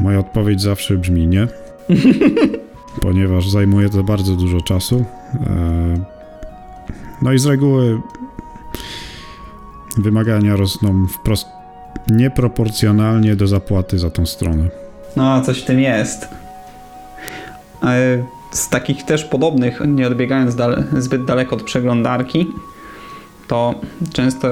Moja 0.00 0.18
odpowiedź 0.18 0.60
zawsze 0.60 0.96
brzmi 0.96 1.26
nie, 1.26 1.48
ponieważ 3.02 3.48
zajmuje 3.48 3.88
to 3.88 4.04
bardzo 4.04 4.36
dużo 4.36 4.60
czasu. 4.60 5.04
E, 5.46 6.04
no 7.22 7.32
i 7.32 7.38
z 7.38 7.46
reguły 7.46 8.00
wymagania 9.98 10.56
rosną 10.56 11.06
wprost 11.06 11.46
nieproporcjonalnie 12.10 13.36
do 13.36 13.46
zapłaty 13.46 13.98
za 13.98 14.10
tą 14.10 14.26
stronę. 14.26 14.68
No, 15.16 15.40
coś 15.40 15.62
w 15.62 15.64
tym 15.64 15.80
jest. 15.80 16.28
Z 18.54 18.68
takich 18.68 19.02
też 19.02 19.24
podobnych, 19.24 19.80
nie 19.86 20.06
odbiegając 20.06 20.54
dale, 20.54 20.84
zbyt 20.98 21.24
daleko 21.24 21.56
od 21.56 21.62
przeglądarki, 21.62 22.46
to 23.48 23.74
często, 24.12 24.48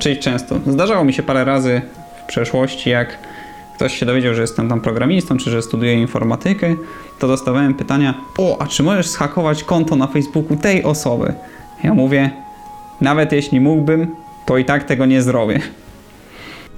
czyli 0.00 0.18
często, 0.18 0.60
zdarzało 0.66 1.04
mi 1.04 1.12
się 1.12 1.22
parę 1.22 1.44
razy 1.44 1.82
w 2.24 2.28
przeszłości, 2.28 2.90
jak 2.90 3.18
ktoś 3.76 3.98
się 3.98 4.06
dowiedział, 4.06 4.34
że 4.34 4.40
jestem 4.40 4.68
tam 4.68 4.80
programistą, 4.80 5.36
czy 5.36 5.50
że 5.50 5.62
studiuję 5.62 5.94
informatykę, 5.94 6.76
to 7.18 7.28
dostawałem 7.28 7.74
pytania, 7.74 8.14
o, 8.38 8.62
a 8.62 8.66
czy 8.66 8.82
możesz 8.82 9.06
schakować 9.06 9.64
konto 9.64 9.96
na 9.96 10.06
Facebooku 10.06 10.56
tej 10.56 10.84
osoby? 10.84 11.34
Ja 11.84 11.94
mówię, 11.94 12.30
nawet 13.00 13.32
jeśli 13.32 13.60
mógłbym, 13.60 14.06
to 14.46 14.58
i 14.58 14.64
tak 14.64 14.84
tego 14.84 15.06
nie 15.06 15.22
zrobię. 15.22 15.60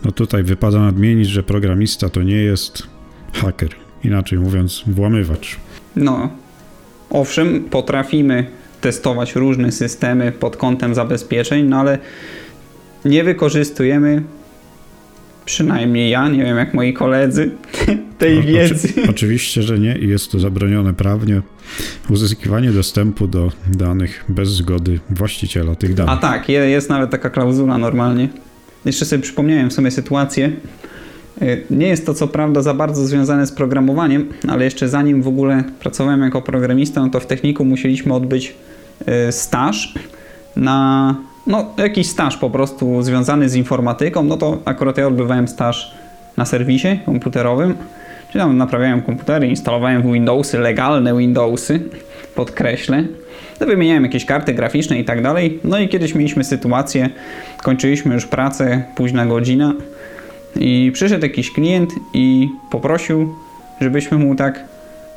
No 0.04 0.12
tutaj 0.12 0.42
wypada 0.42 0.78
nadmienić, 0.78 1.28
że 1.28 1.42
programista 1.42 2.08
to 2.08 2.22
nie 2.22 2.36
jest 2.36 2.82
haker, 3.32 3.68
inaczej 4.04 4.38
mówiąc, 4.38 4.82
włamywacz. 4.86 5.56
No, 5.96 6.30
owszem, 7.10 7.64
potrafimy 7.70 8.46
testować 8.80 9.34
różne 9.34 9.72
systemy 9.72 10.32
pod 10.32 10.56
kątem 10.56 10.94
zabezpieczeń, 10.94 11.66
no 11.66 11.80
ale 11.80 11.98
nie 13.04 13.24
wykorzystujemy, 13.24 14.22
przynajmniej 15.44 16.10
ja, 16.10 16.28
nie 16.28 16.44
wiem 16.44 16.56
jak 16.56 16.74
moi 16.74 16.92
koledzy, 16.92 17.50
tej 18.18 18.38
o, 18.38 18.42
wiedzy. 18.42 18.88
Oczy, 18.88 19.10
oczywiście, 19.10 19.62
że 19.62 19.78
nie 19.78 19.98
i 19.98 20.08
jest 20.08 20.32
to 20.32 20.38
zabronione 20.38 20.94
prawnie. 20.94 21.42
Uzyskiwanie 22.10 22.72
dostępu 22.72 23.26
do 23.26 23.52
danych 23.66 24.24
bez 24.28 24.48
zgody 24.48 25.00
właściciela 25.10 25.74
tych 25.74 25.94
danych. 25.94 26.14
A 26.14 26.16
tak, 26.16 26.48
jest 26.48 26.90
nawet 26.90 27.10
taka 27.10 27.30
klauzula 27.30 27.78
normalnie. 27.78 28.28
Jeszcze 28.84 29.04
sobie 29.04 29.22
przypomniałem 29.22 29.70
w 29.70 29.72
sumie 29.72 29.90
sytuację. 29.90 30.52
Y, 31.42 31.64
nie 31.70 31.86
jest 31.86 32.06
to 32.06 32.14
co 32.14 32.28
prawda 32.28 32.62
za 32.62 32.74
bardzo 32.74 33.06
związane 33.06 33.46
z 33.46 33.52
programowaniem, 33.52 34.28
ale 34.48 34.64
jeszcze 34.64 34.88
zanim 34.88 35.22
w 35.22 35.28
ogóle 35.28 35.64
pracowałem 35.80 36.22
jako 36.22 36.42
programista, 36.42 37.00
no 37.00 37.10
to 37.10 37.20
w 37.20 37.26
techniku 37.26 37.64
musieliśmy 37.64 38.14
odbyć 38.14 38.54
y, 39.28 39.32
staż 39.32 39.94
na 40.56 41.14
no, 41.46 41.74
jakiś 41.76 42.06
staż 42.06 42.36
po 42.36 42.50
prostu 42.50 43.02
związany 43.02 43.48
z 43.48 43.54
informatyką, 43.54 44.22
no 44.22 44.36
to 44.36 44.58
akurat 44.64 44.98
ja 44.98 45.06
odbywałem 45.06 45.48
staż 45.48 45.94
na 46.36 46.44
serwisie 46.44 46.98
komputerowym, 47.06 47.74
czyli 48.32 48.44
tam 48.44 48.56
naprawiałem 48.56 49.02
komputery, 49.02 49.46
instalowałem 49.46 50.12
Windowsy, 50.12 50.58
legalne 50.58 51.16
Windowsy, 51.16 51.80
podkreślę, 52.34 53.04
no, 53.60 53.66
wymieniałem 53.66 54.02
jakieś 54.02 54.24
karty 54.24 54.54
graficzne 54.54 54.98
i 54.98 55.04
tak 55.04 55.22
dalej. 55.22 55.60
No 55.64 55.78
i 55.78 55.88
kiedyś 55.88 56.14
mieliśmy 56.14 56.44
sytuację, 56.44 57.10
kończyliśmy 57.62 58.14
już 58.14 58.26
pracę, 58.26 58.82
późna 58.94 59.26
godzina 59.26 59.74
i 60.56 60.90
przyszedł 60.94 61.22
jakiś 61.24 61.52
klient 61.52 61.90
i 62.14 62.48
poprosił, 62.70 63.34
żebyśmy 63.80 64.18
mu 64.18 64.34
tak 64.34 64.64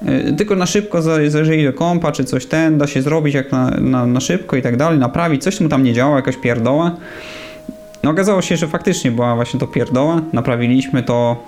E, 0.06 0.34
tylko 0.34 0.56
na 0.56 0.66
szybko 0.66 1.02
zajrzeli 1.02 1.64
do 1.64 1.74
kompa, 1.74 2.12
czy 2.12 2.26
coś 2.26 2.46
ten, 2.46 2.78
da 2.78 2.88
się 2.88 3.02
zrobić 3.02 3.36
jak 3.36 3.52
na, 3.52 3.70
na, 3.70 4.06
na 4.06 4.20
szybko 4.20 4.56
i 4.56 4.62
tak 4.62 4.78
dalej, 4.78 5.00
naprawić, 5.00 5.44
coś 5.44 5.62
mu 5.62 5.70
tam 5.70 5.84
nie 5.84 5.94
działa, 5.94 6.16
jakaś 6.16 6.38
pierdoła. 6.38 6.96
No 8.04 8.12
okazało 8.12 8.42
się, 8.42 8.58
że 8.58 8.68
faktycznie 8.68 9.12
była 9.12 9.36
właśnie 9.36 9.60
to 9.60 9.68
pierdoła, 9.68 10.22
naprawiliśmy 10.34 11.04
to, 11.04 11.44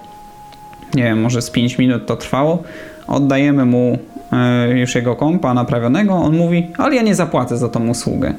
nie 0.93 1.03
wiem, 1.03 1.21
może 1.21 1.41
z 1.41 1.49
5 1.49 1.77
minut 1.77 2.05
to 2.05 2.15
trwało, 2.15 2.63
oddajemy 3.07 3.65
mu 3.65 3.99
e, 4.31 4.79
już 4.79 4.95
jego 4.95 5.15
kompa 5.15 5.53
naprawionego, 5.53 6.13
on 6.13 6.37
mówi, 6.37 6.67
ale 6.77 6.95
ja 6.95 7.01
nie 7.01 7.15
zapłacę 7.15 7.57
za 7.57 7.69
tą 7.69 7.87
usługę. 7.87 8.33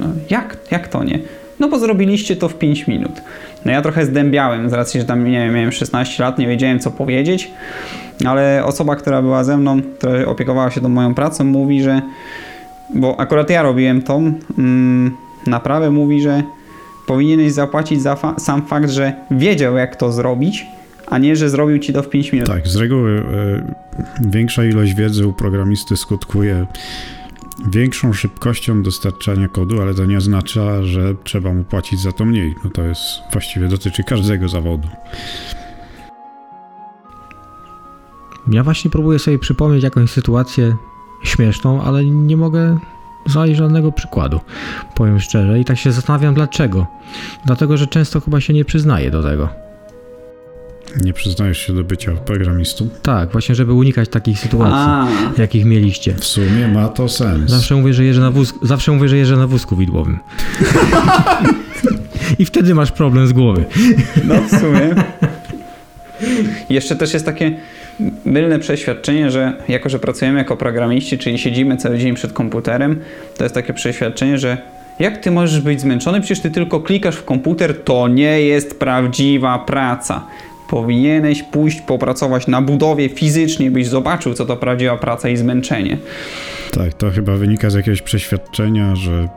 No, 0.00 0.06
jak? 0.30 0.56
Jak 0.70 0.88
to 0.88 1.04
nie? 1.04 1.18
No 1.60 1.68
bo 1.68 1.78
zrobiliście 1.78 2.36
to 2.36 2.48
w 2.48 2.54
5 2.54 2.86
minut. 2.86 3.22
No 3.64 3.72
ja 3.72 3.82
trochę 3.82 4.06
zdębiałem 4.06 4.70
z 4.70 4.72
racji, 4.72 5.00
że 5.00 5.06
tam 5.06 5.24
nie 5.24 5.38
wiem, 5.38 5.54
miałem 5.54 5.72
16 5.72 6.22
lat, 6.22 6.38
nie 6.38 6.46
wiedziałem 6.46 6.78
co 6.78 6.90
powiedzieć, 6.90 7.50
ale 8.26 8.64
osoba, 8.64 8.96
która 8.96 9.22
była 9.22 9.44
ze 9.44 9.56
mną, 9.56 9.82
która 9.82 10.26
opiekowała 10.26 10.70
się 10.70 10.80
tą 10.80 10.88
moją 10.88 11.14
pracą, 11.14 11.44
mówi, 11.44 11.82
że 11.82 12.02
bo 12.94 13.20
akurat 13.20 13.50
ja 13.50 13.62
robiłem 13.62 14.02
tą 14.02 14.32
mm, 14.58 15.16
naprawę, 15.46 15.90
mówi, 15.90 16.22
że 16.22 16.42
powinieneś 17.06 17.52
zapłacić 17.52 18.02
za 18.02 18.16
fa 18.16 18.34
sam 18.38 18.66
fakt, 18.66 18.90
że 18.90 19.12
wiedział 19.30 19.76
jak 19.76 19.96
to 19.96 20.12
zrobić, 20.12 20.66
a 21.06 21.18
nie, 21.18 21.36
że 21.36 21.50
zrobił 21.50 21.78
ci 21.78 21.92
to 21.92 22.02
w 22.02 22.08
5 22.08 22.32
minut. 22.32 22.48
Tak, 22.48 22.68
z 22.68 22.76
reguły 22.76 23.10
y, 23.10 24.28
większa 24.30 24.64
ilość 24.64 24.94
wiedzy 24.94 25.26
u 25.26 25.32
programisty 25.32 25.96
skutkuje 25.96 26.66
większą 27.70 28.12
szybkością 28.12 28.82
dostarczania 28.82 29.48
kodu, 29.48 29.82
ale 29.82 29.94
to 29.94 30.04
nie 30.04 30.18
oznacza, 30.18 30.82
że 30.82 31.14
trzeba 31.24 31.54
mu 31.54 31.64
płacić 31.64 32.00
za 32.00 32.12
to 32.12 32.24
mniej. 32.24 32.54
No 32.64 32.70
to 32.70 32.82
jest 32.82 33.00
właściwie 33.32 33.68
dotyczy 33.68 34.04
każdego 34.04 34.48
zawodu. 34.48 34.88
Ja 38.50 38.64
właśnie 38.64 38.90
próbuję 38.90 39.18
sobie 39.18 39.38
przypomnieć 39.38 39.84
jakąś 39.84 40.10
sytuację 40.10 40.76
śmieszną, 41.22 41.82
ale 41.82 42.04
nie 42.04 42.36
mogę 42.36 42.78
znaleźć 43.26 43.58
żadnego 43.58 43.92
przykładu. 43.92 44.40
Powiem 44.94 45.20
szczerze 45.20 45.60
i 45.60 45.64
tak 45.64 45.78
się 45.78 45.92
zastanawiam 45.92 46.34
dlaczego. 46.34 46.86
Dlatego, 47.44 47.76
że 47.76 47.86
często 47.86 48.20
chyba 48.20 48.40
się 48.40 48.52
nie 48.52 48.64
przyznaję 48.64 49.10
do 49.10 49.22
tego. 49.22 49.63
Nie 51.02 51.12
przyznajesz 51.12 51.58
się 51.58 51.72
do 51.72 51.84
bycia 51.84 52.12
programistą? 52.12 52.88
Tak, 53.02 53.32
właśnie 53.32 53.54
żeby 53.54 53.72
unikać 53.72 54.08
takich 54.08 54.38
sytuacji, 54.38 54.76
A, 54.76 55.40
jakich 55.40 55.64
mieliście. 55.64 56.14
W 56.14 56.24
sumie 56.24 56.68
ma 56.68 56.88
to 56.88 57.08
sens. 57.08 57.50
Zawsze 57.50 57.74
mówię, 57.74 57.94
że 57.94 58.04
jeżdżę 58.04 58.22
na, 58.22 58.30
wóz... 58.30 58.54
Zawsze 58.62 58.92
mówię, 58.92 59.08
że 59.08 59.16
jeżdżę 59.16 59.36
na 59.36 59.46
wózku 59.46 59.76
widłowym. 59.76 60.18
I 62.38 62.44
wtedy 62.44 62.74
masz 62.74 62.92
problem 62.92 63.26
z 63.26 63.32
głowy. 63.32 63.64
no 64.24 64.34
w 64.34 64.50
sumie. 64.50 64.94
Jeszcze 66.70 66.96
też 66.96 67.14
jest 67.14 67.26
takie 67.26 67.56
mylne 68.24 68.58
przeświadczenie, 68.58 69.30
że 69.30 69.52
jako, 69.68 69.88
że 69.88 69.98
pracujemy 69.98 70.38
jako 70.38 70.56
programiści, 70.56 71.18
czyli 71.18 71.38
siedzimy 71.38 71.76
cały 71.76 71.98
dzień 71.98 72.14
przed 72.14 72.32
komputerem, 72.32 73.00
to 73.36 73.44
jest 73.44 73.54
takie 73.54 73.74
przeświadczenie, 73.74 74.38
że 74.38 74.58
jak 74.98 75.18
ty 75.18 75.30
możesz 75.30 75.60
być 75.60 75.80
zmęczony? 75.80 76.20
Przecież 76.20 76.40
ty 76.40 76.50
tylko 76.50 76.80
klikasz 76.80 77.16
w 77.16 77.24
komputer, 77.24 77.84
to 77.84 78.08
nie 78.08 78.40
jest 78.40 78.78
prawdziwa 78.78 79.58
praca. 79.58 80.26
Powinieneś 80.68 81.42
pójść 81.42 81.80
popracować 81.80 82.46
na 82.46 82.62
budowie 82.62 83.08
fizycznie, 83.08 83.70
byś 83.70 83.88
zobaczył, 83.88 84.34
co 84.34 84.46
to 84.46 84.56
prawdziwa 84.56 84.96
praca 84.96 85.28
i 85.28 85.36
zmęczenie. 85.36 85.98
Tak, 86.72 86.94
to 86.94 87.10
chyba 87.10 87.36
wynika 87.36 87.70
z 87.70 87.74
jakiegoś 87.74 88.02
przeświadczenia, 88.02 88.96
że 88.96 89.12
e, 89.12 89.28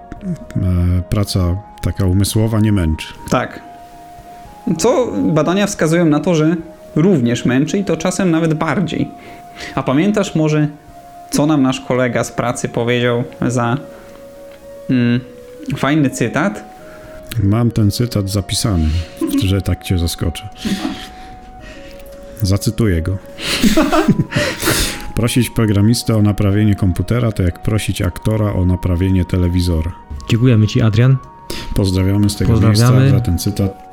praca 1.10 1.56
taka 1.82 2.06
umysłowa 2.06 2.60
nie 2.60 2.72
męczy. 2.72 3.08
Tak. 3.30 3.60
Co 4.78 5.12
badania 5.18 5.68
wskazują 5.68 6.06
na 6.06 6.20
to, 6.20 6.36
że 6.36 6.56
również 6.96 7.46
męczy 7.46 7.78
i 7.78 7.84
to 7.84 7.98
czasem 7.98 8.32
nawet 8.32 8.54
bardziej. 8.54 9.08
A 9.76 9.84
pamiętasz 9.84 10.36
może, 10.36 10.68
co 11.32 11.46
nam 11.46 11.62
nasz 11.62 11.82
kolega 11.82 12.24
z 12.24 12.32
pracy 12.32 12.70
powiedział 12.70 13.24
za 13.48 13.78
mm, 14.90 15.20
fajny 15.78 16.10
cytat? 16.10 16.64
Mam 17.44 17.72
ten 17.72 17.92
cytat 17.92 18.30
zapisany, 18.30 18.86
że 19.46 19.62
tak 19.62 19.84
cię 19.84 19.98
zaskoczę. 19.98 20.50
Zacytuję 22.42 23.02
go. 23.02 23.18
Prosić 25.16 25.50
programistę 25.50 26.16
o 26.18 26.22
naprawienie 26.22 26.76
komputera 26.76 27.32
to 27.32 27.44
jak 27.44 27.62
prosić 27.62 28.02
aktora 28.02 28.54
o 28.54 28.66
naprawienie 28.66 29.26
telewizora. 29.26 29.92
Dziękujemy 30.30 30.68
Ci, 30.68 30.82
Adrian. 30.82 31.18
Pozdrawiamy 31.76 32.30
z 32.30 32.36
tego 32.36 32.52
Pozdrawiamy. 32.52 33.00
miejsca 33.00 33.18
za 33.18 33.24
ten 33.24 33.38
cytat. 33.40 33.84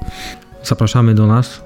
Zapraszamy 0.65 1.15
do 1.15 1.27
nas. 1.27 1.63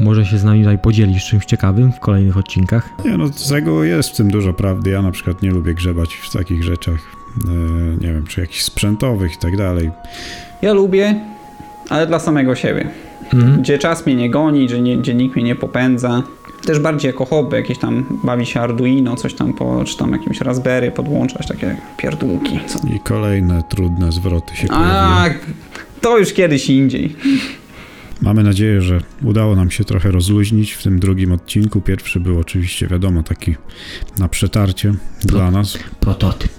Może 0.00 0.26
się 0.26 0.38
z 0.38 0.44
nami 0.44 0.60
tutaj 0.60 0.78
podzielisz 0.78 1.26
czymś 1.26 1.44
ciekawym 1.44 1.92
w 1.92 2.00
kolejnych 2.00 2.36
odcinkach. 2.36 2.88
Nie 3.04 3.16
no, 3.16 3.28
z 3.28 3.50
reguły 3.52 3.88
jest 3.88 4.10
w 4.10 4.16
tym 4.16 4.30
dużo 4.30 4.52
prawdy. 4.52 4.90
Ja 4.90 5.02
na 5.02 5.10
przykład 5.10 5.42
nie 5.42 5.50
lubię 5.50 5.74
grzebać 5.74 6.14
w 6.14 6.32
takich 6.32 6.64
rzeczach, 6.64 6.98
e, 7.44 7.50
nie 8.00 8.12
wiem, 8.12 8.26
czy 8.26 8.40
jakichś 8.40 8.62
sprzętowych 8.62 9.34
i 9.34 9.38
tak 9.38 9.56
dalej. 9.56 9.90
Ja 10.62 10.72
lubię, 10.72 11.20
ale 11.88 12.06
dla 12.06 12.18
samego 12.18 12.54
siebie. 12.54 12.90
Mhm. 13.34 13.62
Gdzie 13.62 13.78
czas 13.78 14.06
mnie 14.06 14.14
nie 14.14 14.30
goni, 14.30 14.66
gdzie, 14.66 14.80
nie, 14.80 14.96
gdzie 14.96 15.14
nikt 15.14 15.36
mnie 15.36 15.44
nie 15.44 15.54
popędza. 15.54 16.22
Też 16.66 16.78
bardziej 16.78 17.08
jako 17.08 17.24
hobby, 17.24 17.56
jakieś 17.56 17.78
tam 17.78 18.20
bawi 18.24 18.46
się 18.46 18.60
Arduino, 18.60 19.16
coś 19.16 19.34
tam, 19.34 19.52
po, 19.52 19.84
czy 19.84 19.96
tam 19.96 20.12
jakimś 20.12 20.40
Raspberry 20.40 20.90
podłączać, 20.90 21.48
takie 21.48 21.76
pierdółki. 21.96 22.60
Co? 22.66 22.78
I 22.94 23.00
kolejne 23.00 23.62
trudne 23.68 24.12
zwroty 24.12 24.56
się 24.56 24.66
pojawiły. 24.66 24.94
A, 24.94 25.28
to 26.00 26.18
już 26.18 26.32
kiedyś 26.32 26.70
indziej. 26.70 27.16
Mamy 28.22 28.42
nadzieję, 28.42 28.82
że 28.82 29.00
udało 29.22 29.56
nam 29.56 29.70
się 29.70 29.84
trochę 29.84 30.10
rozluźnić 30.10 30.72
w 30.72 30.82
tym 30.82 30.98
drugim 30.98 31.32
odcinku. 31.32 31.80
Pierwszy 31.80 32.20
był 32.20 32.40
oczywiście, 32.40 32.86
wiadomo, 32.86 33.22
taki 33.22 33.56
na 34.18 34.28
przetarcie 34.28 34.94
dla 35.24 35.50
nas. 35.50 35.78
Prototyp. 36.00 36.52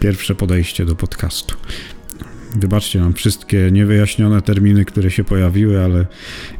Pierwsze 0.00 0.34
podejście 0.34 0.84
do 0.84 0.94
podcastu. 0.94 1.54
Wybaczcie 2.56 3.00
nam 3.00 3.14
wszystkie 3.14 3.70
niewyjaśnione 3.72 4.42
terminy, 4.42 4.84
które 4.84 5.10
się 5.10 5.24
pojawiły, 5.24 5.84
ale 5.84 6.06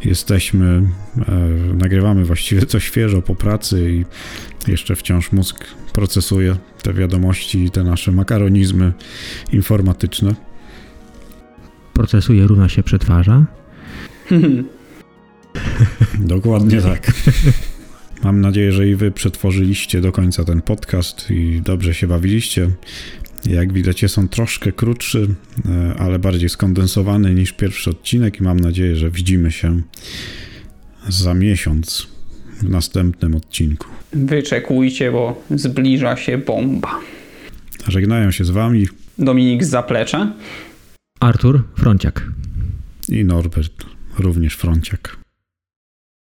jesteśmy, 0.04 0.82
e, 1.28 1.38
nagrywamy 1.74 2.24
właściwie 2.24 2.66
co 2.66 2.80
świeżo 2.80 3.22
po 3.22 3.34
pracy 3.34 3.92
i 3.92 4.04
jeszcze 4.70 4.96
wciąż 4.96 5.32
mózg 5.32 5.64
procesuje 5.92 6.56
te 6.82 6.92
wiadomości 6.92 7.64
i 7.64 7.70
te 7.70 7.84
nasze 7.84 8.12
makaronizmy 8.12 8.92
informatyczne. 9.52 10.34
Procesuje, 11.94 12.46
równa 12.46 12.68
się 12.68 12.82
przetwarza. 12.82 13.46
Dokładnie 16.18 16.82
tak. 16.82 17.12
Mam 18.22 18.40
nadzieję, 18.40 18.72
że 18.72 18.88
i 18.88 18.94
wy 18.94 19.10
przetworzyliście 19.10 20.00
do 20.00 20.12
końca 20.12 20.44
ten 20.44 20.62
podcast 20.62 21.30
i 21.30 21.60
dobrze 21.60 21.94
się 21.94 22.06
bawiliście. 22.06 22.70
Jak 23.46 23.72
widać, 23.72 24.02
jest 24.02 24.18
on 24.18 24.28
troszkę 24.28 24.72
krótszy, 24.72 25.34
e, 25.68 25.94
ale 25.98 26.18
bardziej 26.18 26.48
skondensowany 26.48 27.34
niż 27.34 27.52
pierwszy 27.52 27.90
odcinek 27.90 28.40
i 28.40 28.42
mam 28.42 28.60
nadzieję, 28.60 28.96
że 28.96 29.10
widzimy 29.10 29.52
się 29.52 29.82
za 31.08 31.34
miesiąc 31.34 32.08
w 32.62 32.68
następnym 32.68 33.34
odcinku. 33.34 33.86
Wyczekujcie, 34.12 35.12
bo 35.12 35.44
zbliża 35.50 36.16
się 36.16 36.38
bomba. 36.38 37.00
Żegnają 37.88 38.30
się 38.30 38.44
z 38.44 38.50
wami 38.50 38.86
Dominik 39.18 39.64
z 39.64 39.68
zaplecza. 39.68 40.32
Artur 41.20 41.62
Fronciak. 41.76 42.26
i 43.08 43.24
Norbert, 43.24 43.84
również 44.18 44.56
Fronciak. 44.56 45.16